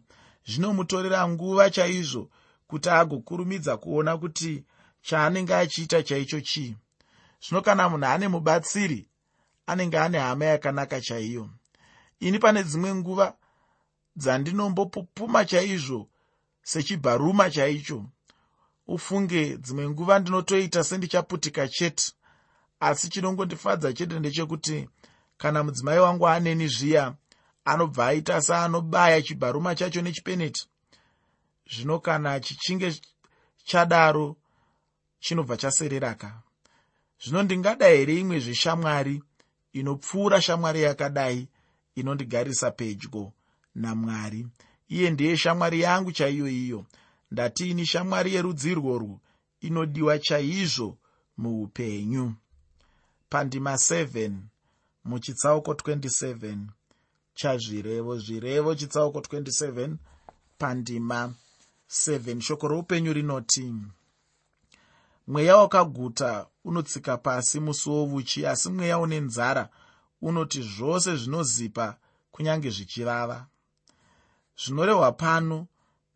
zvinomutorera 0.48 1.28
nguva 1.28 1.70
chaizvo 1.70 2.30
kuti 2.68 2.90
agokurumidza 2.90 3.78
kuona 3.78 4.18
kuti 4.18 4.64
chaanenge 5.02 5.56
achiita 5.56 6.04
chaicho 6.04 6.42
chii. 6.42 6.76
Zvino 7.44 7.62
kana 7.62 7.90
munhu 7.90 8.06
ane 8.06 8.28
mubatsiri 8.28 9.08
anenge 9.68 9.98
ane 10.00 10.18
hama 10.18 10.46
yakanaka 10.46 11.02
chaiyo. 11.02 11.50
Ini 12.20 12.40
pane 12.40 12.64
dzimwe 12.64 12.96
nguva 12.96 13.34
dzandinombopupuma 14.16 15.46
chaizvo 15.46 16.08
sechibharuma 16.64 17.50
chaicho 17.50 18.06
ufunge 18.88 19.58
dzimwe 19.58 19.90
nguva 19.90 20.20
ndinotoita 20.20 20.84
sendichaputika 20.84 21.68
chete. 21.68 22.14
Asi 22.80 23.10
chinongondifadza 23.10 23.94
chete 23.94 24.20
ndechekuti 24.20 24.90
kana 25.38 25.64
mudzimai 25.64 26.00
wangu 26.00 26.28
aneni 26.28 26.68
zviya 26.68 27.14
anobva 27.66 28.08
aita 28.08 28.42
seanobaya 28.42 29.22
chibharuma 29.22 29.76
chacho 29.76 30.02
nechipeneti 30.02 30.68
zvino 31.72 32.00
kana 32.00 32.40
chichinge 32.40 33.02
chadaro 33.64 34.36
chinobva 35.20 35.58
chasereraka. 35.58 36.42
Zvino 37.24 37.44
ndingada 37.44 37.88
here 37.88 38.20
imwe 38.20 38.40
zveshamwari 38.40 39.24
inopfuura 39.74 40.42
shamwari 40.42 40.82
yakadai 40.82 41.48
inondigarisa 41.96 42.72
pedyo 42.72 43.32
namwari? 43.76 44.48
Iye 44.90 45.10
ndiye 45.10 45.38
shamwari 45.38 45.82
yangu 45.82 46.12
chaiyo 46.12 46.48
iyo 46.48 46.86
ndatiini 47.34 47.86
shamwari 47.86 48.34
yerudzi 48.36 48.72
irworwu 48.72 49.20
inodiwa 49.62 50.20
chaizvo 50.20 50.98
muupenyu. 51.38 52.34
Pandima 53.30 53.74
7 53.74 54.32
muchitsauko 55.06 55.74
27 55.74 56.58
chazvirevo 57.34 58.18
zvirevo 58.18 58.76
chitsauko 58.76 59.20
27 59.20 59.96
pandima 60.58 61.34
7 61.90 62.42
shoko 62.42 62.68
roupenyu 62.68 63.14
rinoti 63.14 63.74
mweya 65.28 65.58
wakaguta 65.58 66.48
unotsika 66.64 67.18
pasi 67.18 67.60
musi 67.60 67.90
wovuchi 67.90 68.48
asi 68.48 68.70
mweya 68.70 69.00
une 69.00 69.20
nzara 69.20 69.70
unoti 70.22 70.62
zvose 70.62 71.16
zvinozipa 71.16 71.98
kunyange 72.32 72.70
zvichivava 72.70 73.48
zvinorehwa 74.66 75.12
pano 75.12 75.68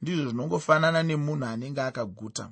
ndizvo 0.01 0.29
zvinongofanana 0.29 1.03
nemunhu 1.03 1.45
anenge 1.45 1.81
akaguta. 1.81 2.45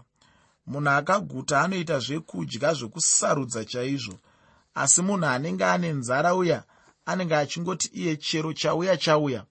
Munhu 0.68 0.90
akaguta 0.90 1.62
anoita 1.62 2.00
zvekudya 2.00 2.74
zvekusarudza 2.74 3.62
chaizvo 3.72 4.16
asi 4.82 5.02
munhu 5.02 5.25
anenge 5.25 5.66
ane 5.66 5.90
nzara 6.00 6.36
uya 6.36 6.64
anenge 7.06 7.36
achingoti 7.36 7.88
iye 7.94 8.14
chero 8.18 8.54
chauya 8.54 8.98
chauya 8.98 9.42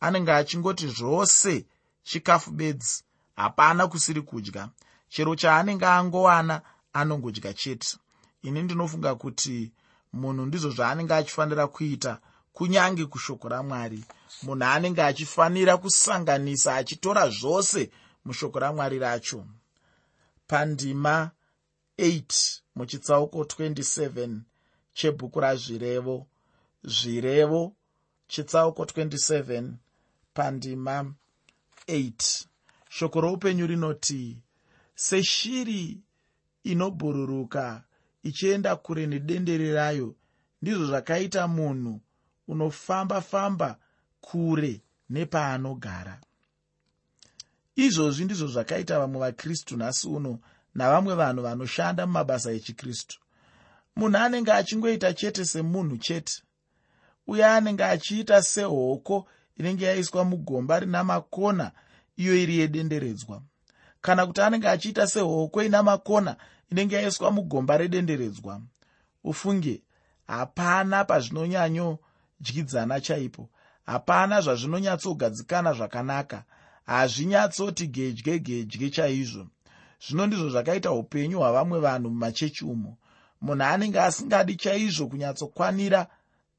anenge 0.00 0.32
achingoti 0.32 0.86
zvose 0.88 1.64
chikafu 2.02 2.50
bedzi 2.50 3.04
hapana 3.36 3.86
kusiri 3.86 4.22
kudya. 4.22 4.68
Chero 5.08 5.36
chaanenge 5.36 5.86
angowana 5.86 6.62
anongodya 6.92 7.52
chete. 7.54 7.96
Ini 8.42 8.62
ndinofunga 8.62 9.14
kuti 9.14 9.72
munhu 10.12 10.46
ndizvo 10.46 10.70
zvaanenge 10.70 11.14
achifanira 11.14 11.66
kuita 11.66 12.18
kunyange 12.52 13.04
kushoko 13.06 13.48
ramwari 13.48 14.04
munhu 14.42 14.64
anenge 14.64 15.02
achifanira 15.02 15.76
kusanganisa 15.76 16.74
achitora 16.76 17.28
zvose 17.28 17.90
mushoko 18.24 18.58
ramwari 18.58 18.98
racho. 18.98 19.46
Pandima 20.46 21.30
8 21.98 22.60
muchitsauko 22.76 23.42
27 23.42 24.40
chebhuku 24.92 25.40
razvirevo. 25.40 26.26
Zvirevo 26.84 27.76
chitsauko 28.28 28.84
27 28.84 29.72
pandima 30.34 31.14
8 31.88 32.44
shoko 32.88 33.20
roupenyu 33.20 33.66
rinoti 33.66 34.38
seshiri 34.94 36.00
inobhururuka 36.64 37.82
ichienda 38.22 38.76
kure 38.76 39.06
nedendere 39.06 39.72
rayo. 39.72 40.14
Ndizvo 40.62 40.86
zvakaita 40.86 41.48
munhu 41.48 42.00
unofamba-famba 42.48 43.78
kure 44.26 44.74
nepaanogara. 45.10 46.16
Izvozvi 47.76 48.24
ndizvo 48.24 48.48
zvakaita 48.54 48.98
vamwe 48.98 49.18
vakristu 49.24 49.76
nhasi 49.76 50.08
uno 50.16 50.32
navamwe 50.74 51.14
vanhu 51.14 51.42
vanoshanda 51.42 52.06
mumabasa 52.06 52.50
echikristu. 52.58 53.16
Munhu 53.96 54.18
anenge 54.18 54.52
achingoita 54.52 55.08
chete 55.18 55.44
semunhu 55.44 55.96
chete 56.06 56.34
uye 57.26 57.44
anenge 57.46 57.84
achiita 57.84 58.42
sehoko 58.42 59.16
inenge 59.58 59.84
yaiswa 59.84 60.24
mugomba 60.24 60.80
rina 60.80 61.04
makona 61.04 61.66
iyo 62.16 62.34
iri 62.42 62.58
yedenderedzwa. 62.58 63.42
Kana 64.00 64.26
kuti 64.26 64.40
anenge 64.40 64.68
achiita 64.68 65.06
sehoko 65.06 65.62
ina 65.62 65.82
makona 65.82 66.36
inenge 66.70 66.96
yaiswa 66.96 67.30
mugomba 67.30 67.76
redenderedzwa 67.76 68.60
ufunge 69.24 69.82
hapana 70.26 71.04
pazvinonyanyodyidzana 71.04 73.00
chaipo 73.00 73.48
hapana 73.86 74.40
zvazvinonyatsogadzikana 74.40 75.72
zvakanaka. 75.72 76.44
Hazvinyatsoti 76.86 77.86
gedye 77.86 78.38
gedye 78.38 78.90
chaizvo. 78.90 79.46
Zvino 80.06 80.26
ndizvo 80.26 80.48
zvakaita 80.50 80.92
upenyu 80.92 81.38
hwavamwe 81.38 81.78
vanhu 81.80 82.10
mumachechi 82.10 82.64
umo 82.64 82.96
munhu 83.40 83.64
anenge 83.64 84.00
asingadi 84.00 84.56
chaizvo 84.56 85.06
kunyatsokwanira 85.06 86.06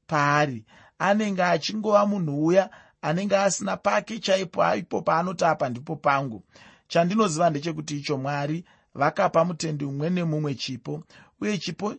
paari 0.06 0.64
anenge 0.98 1.42
achingova 1.44 2.06
munhu 2.06 2.46
uya 2.46 2.70
anenge 3.02 3.36
asina 3.36 3.76
pake 3.76 4.18
chaipo 4.18 4.64
aipo 4.64 5.02
paanoti 5.02 5.44
apa 5.44 5.68
ndipo 5.68 5.96
pangu. 5.96 6.42
Chandinoziva 6.88 7.50
ndechekuti 7.50 7.96
icho 7.96 8.16
mwari 8.18 8.64
vakapa 8.94 9.44
mutendi 9.44 9.84
mumwe 9.84 10.10
nemumwe 10.10 10.54
chipo 10.54 11.02
uye 11.40 11.58
chipo 11.58 11.94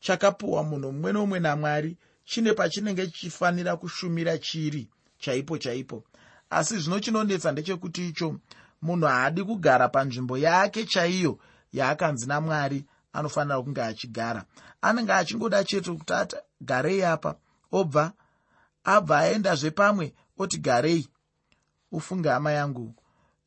chakapiwa 0.00 0.62
munhu 0.64 0.92
mumwe 0.92 1.12
nomumwe 1.12 1.40
namwari 1.40 1.96
chine 2.26 2.52
pachinenge 2.52 3.06
chichifanira 3.06 3.76
kushumira 3.76 4.38
chiri 4.38 4.88
chaipo 5.18 5.58
chaipo. 5.58 6.04
Asi 6.50 6.78
zvino 6.78 7.00
chinonetsa 7.00 7.52
ndechekuti 7.52 8.08
icho 8.08 8.36
munhu 8.82 9.06
haadi 9.06 9.42
kugara 9.44 9.88
panzvimbo 9.88 10.38
yake 10.38 10.84
chaiyo 10.84 11.38
yaakanzi 11.72 12.26
namwari 12.26 12.84
anofanira 13.12 13.62
kunge 13.62 13.82
achigara. 13.82 14.44
Anenge 14.82 15.12
achingoda 15.12 15.64
chete 15.64 15.90
kuti 15.92 16.12
ati 16.12 16.36
garei 16.60 17.02
apa 17.02 17.34
obva 17.72 18.12
abva 18.84 19.18
aendazve 19.18 19.70
pamwe 19.70 20.14
oti 20.38 20.58
garei 20.58 21.08
ufunge 21.92 22.28
hama 22.28 22.52
yangu 22.52 22.94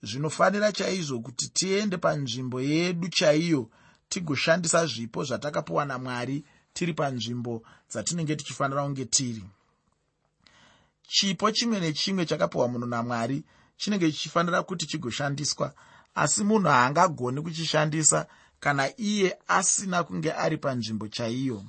zvinofanira 0.04 0.72
chaizvo 0.72 1.20
kuti 1.20 1.48
tiende 1.50 1.98
panzvimbo 1.98 2.62
yedu 2.62 3.08
chaiyo 3.08 3.70
tigoshandisa 4.10 4.86
zvipo 4.86 5.24
zvatakapiwa 5.24 5.86
namwari 5.86 6.46
tiri 6.80 6.94
panzvimbo 6.94 7.62
dzatinenge 7.92 8.36
tichifanira 8.36 8.84
kunge 8.84 9.06
tiri. 9.06 9.44
Chipo 11.08 11.52
chimwe 11.52 11.80
nechimwe 11.80 12.26
chakapiwa 12.26 12.68
munhu 12.68 12.88
namwari 12.88 13.44
chinenge 13.78 14.12
chichifanira 14.12 14.64
kuti 14.64 14.86
chigoshandiswa 14.86 15.74
asi 16.16 16.44
munhu 16.44 16.68
haangagoni 16.68 17.42
kuchishandisa 17.42 18.28
kana 18.60 18.84
iye 18.98 19.38
asina 19.48 20.04
kunge 20.04 20.32
ari 20.32 20.58
panzvimbo 20.58 21.08
chaiyo. 21.08 21.64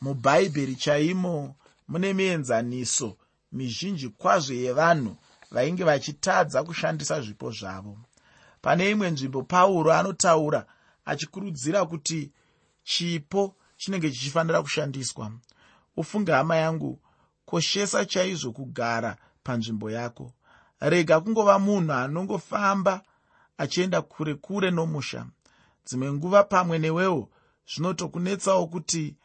Mubhaibheri 0.00 0.74
chaimo 0.76 1.54
mune 1.88 2.12
mienzaniso 2.12 3.16
mizhinji 3.52 4.08
kwazvo 4.08 4.54
yevanhu 4.54 5.16
vainge 5.50 5.84
vachitadza 5.84 6.62
kushandisa 6.62 7.20
zvipo 7.20 7.50
zvavo. 7.50 7.98
Pane 8.62 8.90
imwe 8.90 9.10
nzvimbo 9.10 9.42
pauro 9.42 9.92
anotaura 9.92 10.66
achikurudzira 11.04 11.86
kuti 11.86 12.30
chipo 12.84 13.54
chinenge 13.78 14.10
chichifanira 14.10 14.62
kushandiswa. 14.62 15.32
Ufunge 15.96 16.32
hama 16.32 16.56
yangu 16.56 17.00
koshesa 17.46 18.04
chaizvo 18.04 18.52
kugara 18.52 19.16
panzvimbo 19.42 19.90
yako. 19.90 20.32
Rega 20.80 21.20
kungova 21.20 21.58
munhu 21.58 21.92
anongofamba 21.92 23.02
achienda 23.58 24.02
kure 24.02 24.34
kure 24.34 24.70
nomusha. 24.70 25.26
Dzimwe 25.86 26.12
nguva 26.12 26.44
pamwe 26.44 26.78
newewo 26.78 27.30
zvinotokunetsawo 27.70 28.66
kuti 28.66 29.16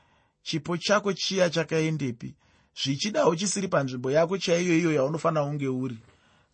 chipo 0.43 0.77
chako 0.77 1.13
chiya 1.13 1.49
chakaendepi. 1.49 2.35
Zvichidawo 2.83 3.35
chisiri 3.35 3.67
panzvimbo 3.67 4.11
yako 4.11 4.37
chaiyo 4.37 4.77
iyo 4.77 4.93
yaunofanira 4.93 5.45
kunge 5.45 5.67
uri. 5.67 5.97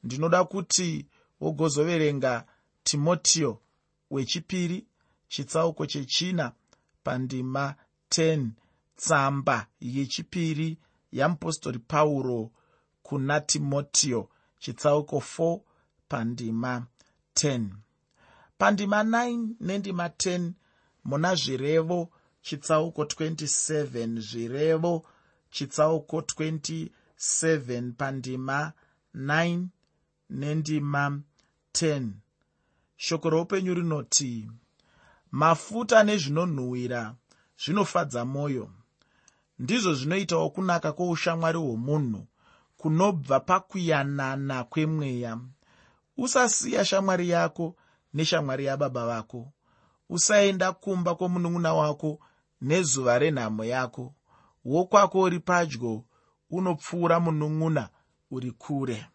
Ndinoda 0.03 0.43
kuti 0.43 1.05
wogozoverenga 1.41 2.45
timotiyo 2.83 3.62
wechipiri 4.12 4.85
chitsauko 5.27 5.85
chechina 5.85 6.51
pandima 7.03 7.75
10 8.09 8.47
tsamba 8.95 9.67
yechipiri 9.81 10.77
yamupostori 11.11 11.79
pauro 11.79 12.51
kuna 13.03 13.39
timotiyo 13.41 14.29
chitsauko 14.59 15.17
4 15.37 15.59
pandima 16.09 16.85
10 17.35 17.65
pandima 18.57 19.03
9 19.03 19.47
nendima 19.59 20.07
10 20.07 20.51
muna 21.05 21.35
zvirevo 21.35 22.09
chitsauko 22.41 23.03
27 23.03 24.19
zvirevo 24.21 25.05
chitsauko 25.51 26.17
27 26.19 27.91
pandima 27.91 28.73
9 29.15 29.65
nendima 30.29 31.21
10 31.73 32.09
shoko 32.97 33.29
roupenyu 33.29 33.73
rinoti 33.73 34.51
mafuta 35.31 36.03
nezvinonhuhwira 36.03 37.15
zvinofadza 37.63 38.25
mwoyo 38.25 38.69
ndizvo 39.59 39.93
zvinoitawo 39.93 40.49
kunaka 40.49 40.91
kwoushamwari 40.93 41.57
hwomunhu 41.57 42.27
kunobva 42.77 43.39
pakuyanana 43.39 44.63
kwemweya. 44.63 45.39
Usasiya 46.17 46.85
shamwari 46.85 47.29
yako 47.29 47.75
neshamwari 48.13 48.65
yababa 48.65 49.05
vako. 49.05 49.51
Usaenda 50.09 50.71
kumba 50.71 51.15
kwomunun'una 51.15 51.73
wako 51.73 52.19
nezuva 52.61 53.19
renhamo 53.19 53.65
yako. 53.65 54.13
Wokwako 54.65 55.21
uri 55.21 55.39
padyo 55.39 56.03
unopfuura 56.49 57.19
munun'una 57.19 57.89
uri 58.31 58.51
kure. 58.51 59.05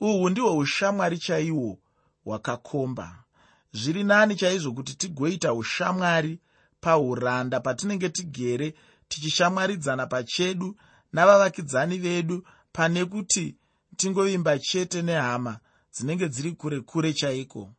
Uhwu 0.00 0.28
ndihwo 0.28 0.56
ushamwari 0.56 1.18
chaihwo 1.18 1.78
hwakakomba. 2.24 3.24
Zviri 3.72 4.04
nani 4.04 4.36
chaizvo 4.36 4.72
kuti 4.72 4.94
tigoita 4.94 5.54
ushamwari 5.54 6.40
pauranda 6.86 7.60
patinenge 7.60 8.08
tigere 8.08 8.74
tichishamwaridzana 9.08 10.06
pachedu 10.06 10.76
navavakidzani 11.12 11.98
vedu 11.98 12.46
pane 12.72 13.04
kuti 13.04 13.56
tingovimba 13.96 14.58
chete 14.58 15.02
nehama 15.02 15.58
dzinenge 15.94 16.28
dziri 16.28 16.52
kure 16.52 16.80
kure 16.80 17.12
chaiko. 17.12 17.74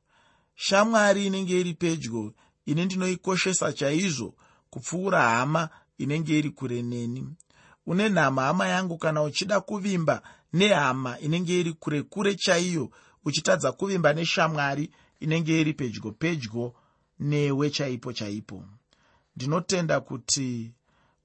Shamwari 0.56 1.26
inenge 1.26 1.60
iri 1.60 1.74
pedyo 1.74 2.34
ini 2.66 2.86
ndinoikoshesa 2.86 3.74
chaizvo 3.74 4.34
kupfuura 4.70 5.22
hama 5.22 5.70
inenge 5.98 6.40
iri 6.40 6.50
kure 6.50 6.82
neni. 6.82 7.30
Une 7.86 8.10
nhama 8.10 8.42
hama 8.42 8.68
yangu 8.68 8.98
kana 8.98 9.24
uchida 9.24 9.60
kuvimba 9.60 10.22
nehama 10.54 11.20
inenge 11.20 11.60
iri 11.60 11.74
kure 11.74 12.04
kure 12.04 12.36
chaiyo 12.36 12.90
uchitadza 13.26 13.72
kuvimba 13.72 14.14
neshamwari 14.14 14.92
inenge 15.20 15.62
iri 15.62 15.74
pedyo 15.74 16.12
pedyo 16.12 16.74
newe 17.20 17.70
chaipo 17.70 18.14
chaipo 18.14 18.64
ndinotenda 19.38 20.00
kuti 20.02 20.74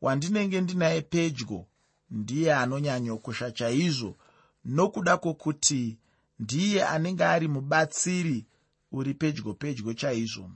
wandinenge 0.00 0.60
ndinaye 0.60 1.00
pedyo 1.02 1.66
ndiye 2.10 2.54
anonyanyokosha 2.54 3.50
chaizvo 3.50 4.16
nokuda 4.64 5.16
kwokuti 5.16 5.98
ndiye 6.38 6.84
anenge 6.86 7.24
ari 7.24 7.48
mubatsiri 7.48 8.46
uri 8.92 9.14
pedyo 9.14 9.54
pedyo 9.54 9.94
chaizvo. 9.94 10.50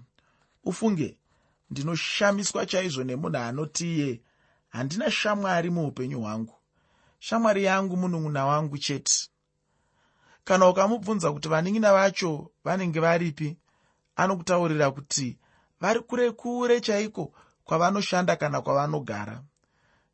Ufunge 0.64 1.16
ndinoshamiswa 1.70 2.66
chaizvo 2.66 3.04
nemunhu 3.04 3.36
anotiye 3.38 4.20
handina 4.68 5.10
shamwari 5.10 5.70
muupenyu 5.70 6.20
hwangu. 6.20 6.54
Shamwari 7.18 7.64
yangu 7.64 7.96
munun'una 7.96 8.46
wangu 8.46 8.78
chete. 8.78 9.28
Kana 10.44 10.68
ukamubvunza 10.68 11.32
kuti 11.32 11.48
vanin'ina 11.48 11.92
vacho 11.92 12.50
vanenge 12.64 13.00
varipi 13.00 13.56
anokutaurira 14.16 14.90
kuti 14.90 15.38
vari 15.80 16.00
kure 16.00 16.30
kure 16.30 16.80
chaiko 16.80 17.32
kwavanoshanda 17.66 18.37
kana 18.37 18.61
kwavanogara 18.61 19.42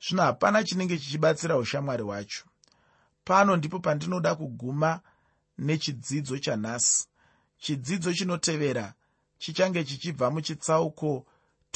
zvino 0.05 0.23
hapana 0.23 0.65
chinenge 0.65 0.99
chichibatsira 0.99 1.57
ushamwari 1.57 2.03
hwacho. 2.03 2.45
Pano 3.25 3.57
ndipo 3.57 3.79
pandinoda 3.79 4.35
kuguma 4.35 5.01
nechidzidzo 5.59 6.39
chanhasi. 6.39 7.09
Chidzidzo 7.59 8.13
chinotevera 8.15 8.95
chichange 9.39 9.85
chichibva 9.85 10.31
muchitsauko 10.31 11.27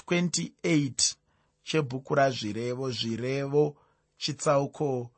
28 0.07 1.15
chebhuku 1.63 2.15
razvirevo 2.15 2.91
zvirevo 2.91 3.77
chitsauko 4.17 5.11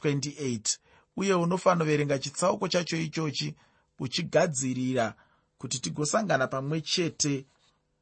28 0.00 0.78
uye 1.16 1.34
unofanoverenga 1.34 2.18
chitsauko 2.18 2.68
chacho 2.68 2.96
ichochi 2.96 3.54
uchigadzirira 3.98 5.14
kuti 5.58 5.80
tigosangana 5.80 6.46
pamwe 6.46 6.80
chete 6.80 7.46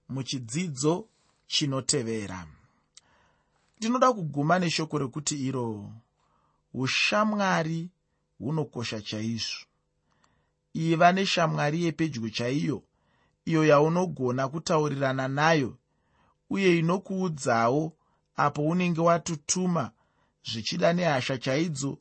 muchidzidzo 0.08 1.08
chinotevera. 1.54 2.46
Ndinoda 3.78 4.12
kuguma 4.12 4.58
neshoko 4.58 4.98
rekuti 4.98 5.34
iro 5.48 5.90
ushamwari 6.74 7.90
hunokosha 8.38 9.00
chaizvo. 9.00 9.66
Iva 10.74 11.12
neshamwari 11.12 11.84
yepedyo 11.84 12.30
chaiyo 12.30 12.82
iyo 13.44 13.64
yaunogona 13.64 14.48
kutaurirana 14.48 15.28
nayo 15.28 15.76
uye 16.50 16.78
inokuudzawo 16.78 17.92
apo 18.36 18.62
unenge 18.62 19.00
watutuma 19.00 19.90
zvichida 20.50 20.92
nehasha 20.92 21.38
chaidzo 21.38 21.98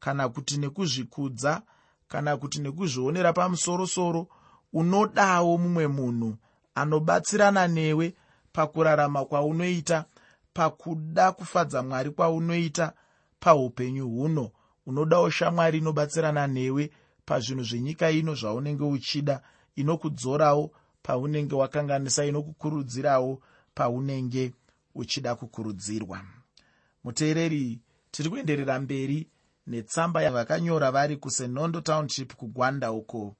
kana 0.00 0.28
kuti 0.28 0.56
nekuzvikudza 0.56 1.62
kana 2.08 2.36
kuti 2.36 2.58
nekuzvionera 2.60 3.32
pamusorosoro 3.32 4.28
unodawo 4.72 5.58
mumwe 5.58 5.86
munhu 5.86 6.36
anobatsirana 6.74 7.68
newe 7.68 8.14
pakurarama 8.56 9.24
kwaunoita 9.24 10.04
pakuda 10.52 11.32
kufadza 11.32 11.82
mwari 11.82 12.10
kwaunoita 12.10 12.92
paupenyu 13.40 14.08
huno 14.08 14.50
unodawo 14.86 15.30
shamwari 15.30 15.78
inobatsirana 15.78 16.46
newe 16.46 16.90
pazvinhu 17.26 17.64
zvenyika 17.64 18.10
ino 18.10 18.34
zvaunenge 18.34 18.84
uchida 18.84 19.40
inokudzorawo 19.76 20.70
paunenge 21.02 21.54
wakanganisa 21.54 22.24
inokukurudzirawo 22.24 23.42
paunenge 23.74 24.52
uchida 24.94 25.34
kukurudzirwa. 25.34 26.20
Muteereri 27.04 27.80
tiri 28.10 28.28
kuenderera 28.30 28.80
mberi 28.80 29.28
netsamba 29.66 30.22
yavakanyora 30.22 30.90
vari 30.90 31.16
kusenondo 31.16 31.80
township 31.80 32.34
kugwanda 32.34 32.92
uko 32.92 33.36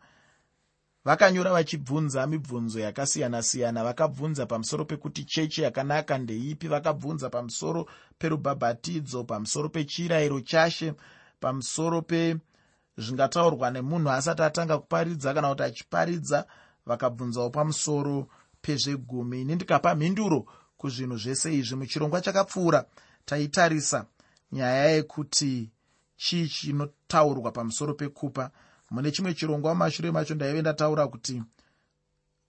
vakanyora 1.07 1.53
vachibvunza 1.53 2.27
mibvunzo 2.27 2.81
yakasiyana-siyana. 2.81 3.85
Vakabvunza 3.85 4.47
pamusoro 4.47 4.85
pekuti 4.85 5.25
chechi 5.25 5.62
yakanaka 5.62 6.19
ndeipi. 6.19 6.69
Vakabvunza 6.69 7.31
pamusoro 7.31 7.87
perubhabhatidzo 8.19 9.25
pamusoro 9.25 9.69
pechirayiro 9.69 10.40
chashe 10.40 10.95
pamusoro 11.40 12.03
pezvingataurwa 12.03 13.71
nemunhu 13.71 14.11
asati 14.11 14.42
atanga 14.42 14.79
kuparidza 14.79 15.35
kana 15.35 15.49
kuti 15.49 15.62
achiparidza 15.62 16.47
vakabvunzawo 16.87 17.51
pamusoro 17.51 18.29
pezvegumi. 18.62 19.40
Ini 19.40 19.55
ndikapa 19.55 19.95
mhinduro 19.95 20.47
kuzvinhu 20.77 21.16
zvese 21.16 21.55
izvi. 21.55 21.77
Muchirongwa 21.77 22.21
chakapfuura 22.21 22.85
taitarisa 23.25 24.07
nyaya 24.53 24.85
yekuti 24.90 25.71
chii 26.16 26.49
chinotaurwa 26.49 27.53
pamusoro 27.53 27.95
pekupa 27.95 28.51
mune 28.90 29.11
chimwe 29.11 29.35
chirongwa 29.35 29.75
mumashure 29.75 30.11
macho 30.11 30.35
ndaive 30.35 30.61
ndataura 30.61 31.09
kuti 31.09 31.42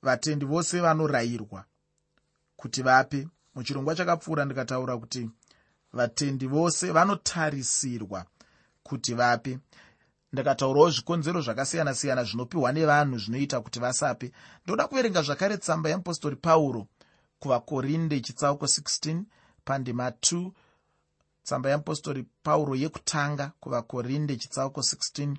vatendi 0.01 0.45
vose 0.45 0.81
vanorayirwa 0.81 1.65
kuti 2.55 2.81
vape. 2.81 3.27
Muchirongwa 3.55 3.95
chakapfuura 3.95 4.45
ndikataura 4.45 4.97
kuti 4.97 5.29
vatendi 5.93 6.47
vose 6.47 6.91
vanotarisirwa 6.91 8.25
kuti 8.83 9.13
vape. 9.13 9.59
Ndakataurawo 10.33 10.89
zvikonzero 10.89 11.41
zvakasiyana-siyana 11.41 12.23
zvinopiwa 12.23 12.71
nevanhu 12.71 13.17
zvinoita 13.17 13.61
kuti 13.61 13.79
vasape. 13.79 14.31
Ndoda 14.63 14.87
kuverenga 14.87 15.21
zvakare 15.21 15.57
tsamba 15.57 15.89
yeapostori 15.89 16.35
pauro 16.35 16.87
kuvakorinde 17.39 18.19
chitsauko 18.19 18.65
16 18.65 19.23
pandima 19.65 20.09
2 20.09 20.51
tsamba 21.43 21.69
yeapostori 21.69 22.25
pauro 22.43 22.75
yekutanga 22.75 23.51
kuvakorinde 23.59 24.35
chitsauko 24.35 24.81
16 24.81 25.35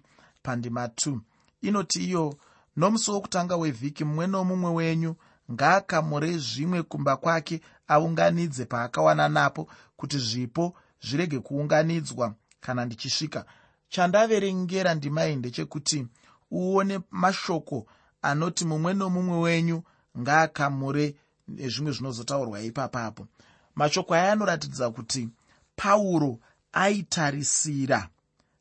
pandima 0.48 0.86
2 0.86 1.18
inoti 1.60 2.04
iyo 2.04 2.38
nomusi 2.76 3.10
wokutanga 3.10 3.56
wevhiki 3.56 4.04
mumwe 4.04 4.26
nomumwe 4.26 4.70
wenyu 4.70 5.14
ngaakamure 5.52 6.38
zvimwe 6.38 6.82
kumba 6.82 7.16
kwake 7.16 7.60
aunganidze 7.88 8.64
paakawana 8.64 9.28
napo 9.28 9.68
kuti 9.96 10.18
zvipo 10.18 10.74
zvirege 11.06 11.38
kuunganidzwa 11.38 12.34
kana 12.60 12.84
ndichisvika. 12.84 13.44
Chandaverengera 13.88 14.94
ndimai 14.94 15.36
ndechekuti 15.36 16.06
uone 16.50 17.00
mashoko 17.10 17.86
anoti 18.22 18.64
mumwe 18.64 18.94
nomumwe 18.94 19.38
wenyu 19.38 19.82
ngaakamure 20.18 21.14
nezvimwe 21.48 21.92
zvinozotaurwa 21.92 22.60
ipapapo. 22.60 23.26
Mashoko 23.74 24.14
aya 24.14 24.32
anoratidza 24.32 24.90
kuti 24.90 25.28
pauro 25.76 26.38
aitarisira 26.72 28.08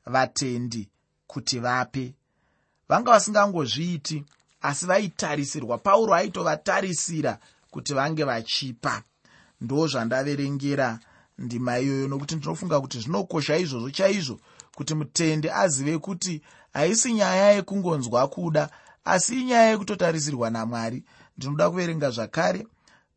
vatendi 0.05 0.89
kuti 1.27 1.59
vape. 1.59 2.13
Vanga 2.89 3.11
vasingangozviiti 3.11 4.23
asi 4.61 4.85
vaitarisirwa. 4.85 5.77
Pauro 5.77 6.13
aitovatarisira 6.13 7.39
kuti 7.71 7.93
vange 7.93 8.23
vachipa. 8.23 9.03
Ndo 9.61 9.87
zvandaverengera 9.87 10.99
ndima 11.37 11.79
iyoyo 11.79 12.07
nokuti 12.07 12.35
ndinofunga 12.35 12.81
kuti 12.81 12.99
zvinokosha 12.99 13.57
izvozvo 13.57 13.91
chaizvo 13.91 14.39
kuti 14.75 14.93
mutende 14.95 15.51
azive 15.51 15.97
kuti 15.97 16.41
haisi 16.73 17.13
nyaya 17.13 17.51
yekungonzwa 17.51 18.27
kuda 18.27 18.69
asi 19.05 19.41
inyaya 19.41 19.69
yekutotarisirwa 19.71 20.49
namwari. 20.49 21.03
Ndinoda 21.37 21.69
kuverenga 21.69 22.09
zvakare 22.09 22.67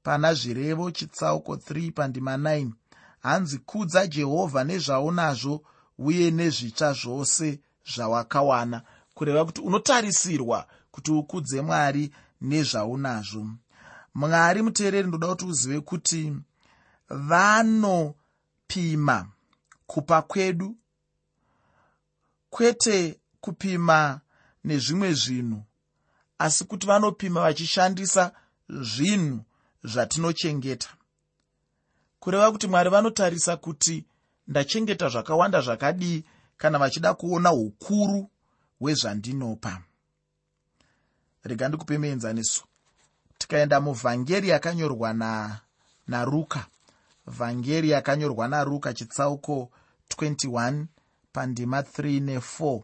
pana 0.03 0.35
zvirevo 0.35 0.91
chitsauko 0.91 1.55
3 1.55 1.93
pandima 1.93 2.37
9 2.37 2.71
hanzi 3.23 3.59
kudza 3.59 4.07
jehovha 4.07 4.65
nezvaunazvo 4.65 5.63
uye 5.99 6.31
nezvitsva 6.31 6.93
zvose 6.93 7.61
zvawakawana 7.95 8.83
kureva 9.15 9.45
kuti 9.45 9.61
unotarisirwa 9.61 10.67
kuti 10.91 11.11
ukudze 11.13 11.61
mwari 11.61 12.11
nezvaunazvo. 12.41 13.47
Mwari 14.15 14.63
muteereri 14.63 15.09
ndoda 15.09 15.27
kuti 15.29 15.45
uzive 15.45 15.81
kuti 15.81 16.37
vanopima 17.11 18.07
kupa 19.87 20.23
kwedu 20.23 20.77
kwete 22.51 23.21
kupima 23.41 24.21
nezvimwe 24.65 25.13
zvinhu 25.13 25.63
asi 26.39 26.65
kuti 26.65 26.87
vanopima 26.87 27.41
vachishandisa 27.41 28.33
zvinhu 28.69 29.45
zvatinochengeta. 29.85 30.89
Kureva 32.21 32.53
kuti 32.53 32.67
mwari 32.67 32.91
vanotarisa 32.91 33.57
kuti 33.57 34.05
ndachengeta 34.49 35.09
zvakawanda 35.09 35.61
zvakadii 35.61 36.25
kana 36.61 36.79
vachida 36.79 37.15
kuona 37.15 37.53
ukuru 37.53 38.31
hwezvandinopa. 38.81 39.83
Rega 41.45 41.69
ndikupe 41.69 41.99
muenzaniso. 41.99 42.65
Tikaenda 43.39 43.81
muvhangeri 43.81 44.49
yakanyorwa 44.49 45.15
naruka. 46.07 46.67
Vhangeri 47.27 47.91
yakanyorwa 47.91 48.49
naruka 48.49 48.95
chitsauko 48.95 49.71
21 50.17 50.85
pandima 51.33 51.81
3 51.81 52.39
ne4 52.39 52.83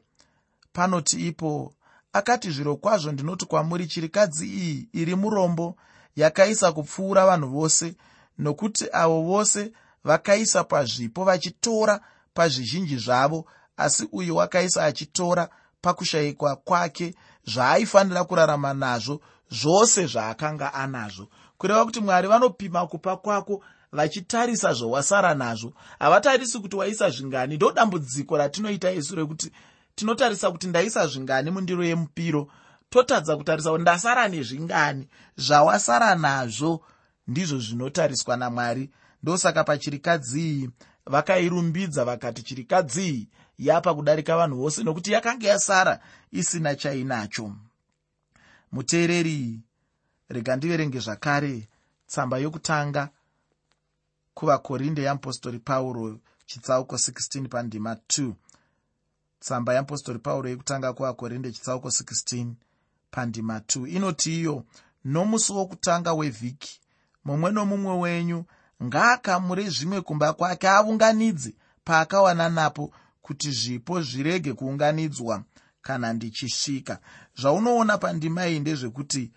panoti 0.73 1.29
ipo 1.29 1.75
akati 2.13 2.51
zviro 2.51 2.77
kwazvo 2.77 3.13
ndinoti 3.13 3.47
kwamuri 3.47 3.87
chirikadzi 3.87 4.47
iyi 4.47 4.89
iri 4.93 5.15
murombo 5.15 5.77
yakaisa 6.17 6.73
kupfuura 6.73 7.27
vanhu 7.27 7.49
vose 7.49 7.95
nokuti 8.39 8.87
avo 8.93 9.23
vose 9.23 9.73
vakaisa 10.05 10.65
pazvipo 10.65 11.25
vachitora 11.25 12.01
pazvizhinji 12.35 12.97
zvavo 12.97 13.47
asi 13.77 14.09
uyo 14.13 14.35
wakaisa 14.35 14.85
achitora 14.85 15.49
pakushayikwa 15.81 16.57
kwake 16.57 17.15
zvaaifanira 17.45 18.25
kurarama 18.25 18.75
nazvo 18.75 19.21
zvose 19.51 20.07
zvaakanga 20.07 20.75
anazvo. 20.75 21.29
Kureva 21.59 21.85
kuti 21.85 22.01
mwari 22.01 22.29
vanopima 22.29 22.87
kupa 22.87 23.17
kwako 23.17 23.63
vachitarisa 23.93 24.73
zvawasara 24.73 25.35
nazvo. 25.35 25.73
Havatarisi 25.99 26.59
kuti 26.59 26.77
waisa 26.77 27.11
zvingani. 27.11 27.57
Ndo 27.57 27.73
dambudziko 27.73 28.37
ratinoita 28.37 28.93
isu 28.93 29.17
rekuti 29.17 29.53
tinotarisa 29.95 30.51
kuti 30.51 30.67
ndaisa 30.67 31.07
zvingani 31.07 31.51
mundiro 31.51 31.85
yemupiro. 31.85 32.49
Totadza 32.91 33.37
kutarisa 33.37 33.71
kuti 33.71 33.83
ndasara 33.83 34.29
nezvingani. 34.29 35.09
Zvawasara 35.37 36.15
nazvo 36.15 36.81
ndizvo 37.27 37.59
zvinotariswa 37.59 38.37
namwari. 38.37 38.91
Ndosaka 39.23 39.65
pachirikadzi 39.65 40.41
iyi 40.41 40.71
vakairumbidza 41.07 42.05
vakati 42.05 42.43
chirikadzi 42.43 43.09
iyi 43.09 43.29
yapa 43.59 43.95
kudarika 43.95 44.37
vanhu 44.37 44.57
vose 44.57 44.83
nokuti 44.83 45.13
yakanga 45.13 45.49
yasara 45.49 46.01
isina 46.33 46.75
chainacho. 46.75 47.53
Muteereri 48.73 49.61
rega 50.29 50.57
ndiverenge 50.57 50.99
zvakare. 50.99 51.69
Tsamba 52.07 52.39
yokutanga 52.39 53.09
kuvakorinde 54.35 55.03
yeapostori 55.03 55.59
pauro 55.59 56.19
chitsauko 56.47 56.97
16 56.97 57.49
pandima 57.49 57.95
2 57.95 58.33
tsamba 59.41 59.73
yeapostori 59.73 60.19
pauro 60.19 60.49
yekutanga 60.49 60.93
kuvakorinde 60.93 61.53
chitsauko 61.53 61.89
16 61.89 62.47
pandima 63.11 63.59
2 63.59 63.89
inoti 63.97 64.41
iyo 64.41 64.65
nomusi 65.05 65.53
wokutanga 65.53 66.13
wevhiki 66.13 66.81
mumwe 67.25 67.51
nomumwe 67.51 67.95
wenyu 67.99 68.45
ngaakamure 68.85 69.71
zvimwe 69.71 70.01
kumba 70.01 70.33
kwake 70.33 70.69
aunganidze 70.69 71.55
paakawana 71.85 72.49
napo 72.49 72.93
kuti 73.27 73.51
zvipo 73.51 74.03
zvirege 74.03 74.53
kuunganidzwa 74.53 75.45
kana 75.83 76.13
ndichisvika. 76.13 76.99
Zvaunoona 77.41 77.99
pandima 77.99 78.47
iyi 78.49 78.61
ndezvekuti 78.61 79.33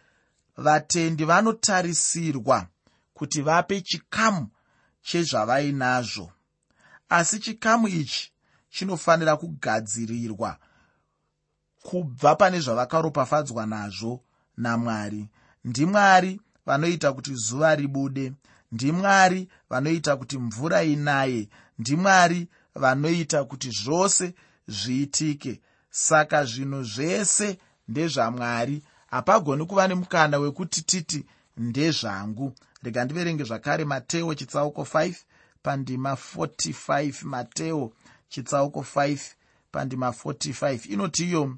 vatendi 0.57 1.25
vanotarisirwa 1.25 2.67
kuti 3.13 3.41
vape 3.41 3.81
chikamu 3.81 4.47
chezvavainazvo. 5.01 6.31
Asi 7.09 7.39
chikamu 7.39 7.87
ichi 7.87 8.31
chinofanira 8.69 9.37
kugadzirirwa 9.37 10.57
kubva 11.81 12.35
pane 12.35 12.59
zvavakaropafadzwa 12.59 13.65
nazvo 13.65 14.23
namwari. 14.57 15.29
Ndimwari 15.63 16.41
vanoita 16.65 17.13
kuti 17.13 17.33
zuva 17.35 17.75
ribude. 17.75 18.33
Ndimwari 18.71 19.49
vanoita 19.69 20.15
kuti 20.17 20.37
mvura 20.37 20.83
inaye. 20.83 21.49
Ndimwari 21.79 22.47
vanoita 22.79 23.43
kuti 23.43 23.69
zvose 23.69 24.33
zviitike. 24.67 25.61
Saka 25.89 26.45
zvinhu 26.45 26.83
zvese 26.83 27.57
ndezvamwari. 27.87 28.83
Hapagoni 29.07 29.65
kuva 29.65 29.87
nemukana 29.87 30.37
wekuti 30.37 30.81
titi 30.81 31.25
ndezvangu. 31.57 32.53
Rega 32.83 33.05
ndiverenge 33.05 33.43
zvakare 33.43 33.85
mateo 33.85 34.35
chitsauko 34.35 34.81
5 34.81 35.15
pandima 35.63 36.17
45 36.37 37.25
mateo 37.25 37.91
chitsauko 38.29 38.85
5 38.95 39.19
pandima 39.71 40.09
45 40.09 40.93
inoti 40.93 41.23
iyo 41.23 41.55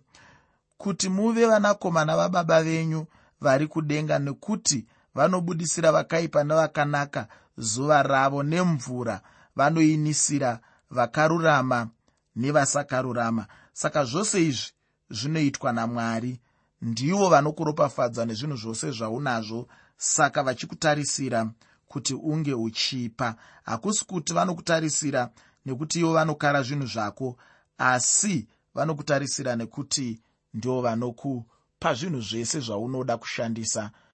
kuti 0.77 1.09
muve 1.09 1.45
vanakomana 1.45 2.17
vababa 2.17 2.63
venyu 2.63 3.05
vari 3.41 3.67
kudenga 3.67 4.19
nekuti 4.19 4.85
vanobudisira 5.15 5.91
vakaipa 5.91 6.43
nevakanaka 6.43 7.27
zuva 7.57 8.03
ravo 8.03 8.43
nemvura 8.43 9.21
vanoinisira 9.55 10.59
vakarurama 10.91 11.89
nevasakarurama. 12.35 13.45
Saka 13.73 14.05
zvose 14.05 14.43
izvi 14.47 14.71
zvinoitwa 15.09 15.73
namwari. 15.73 16.39
Ndivo 16.81 17.29
vanokuropafadza 17.29 18.25
nezvinhu 18.25 18.57
zvose 18.57 18.91
zvaunazvo 18.91 19.67
saka 19.97 20.43
vachikutarisira 20.43 21.49
kuti 21.87 22.13
unge 22.13 22.53
uchipa. 22.53 23.35
Hakusi 23.63 24.05
kuti 24.05 24.33
vanokutarisira 24.33 25.29
nekuti 25.65 25.99
ivo 25.99 26.13
vanokara 26.13 26.63
zvinhu 26.63 26.85
zvako 26.85 27.37
asi 27.77 28.47
vanokutarisira 28.73 29.55
nekuti 29.55 30.21
ndivo 30.53 30.81
vanokupa 30.81 31.93
zvinhu 31.93 32.21
zvese 32.21 32.59
zvaunoda 32.59 33.17
kushandisa 33.17 33.91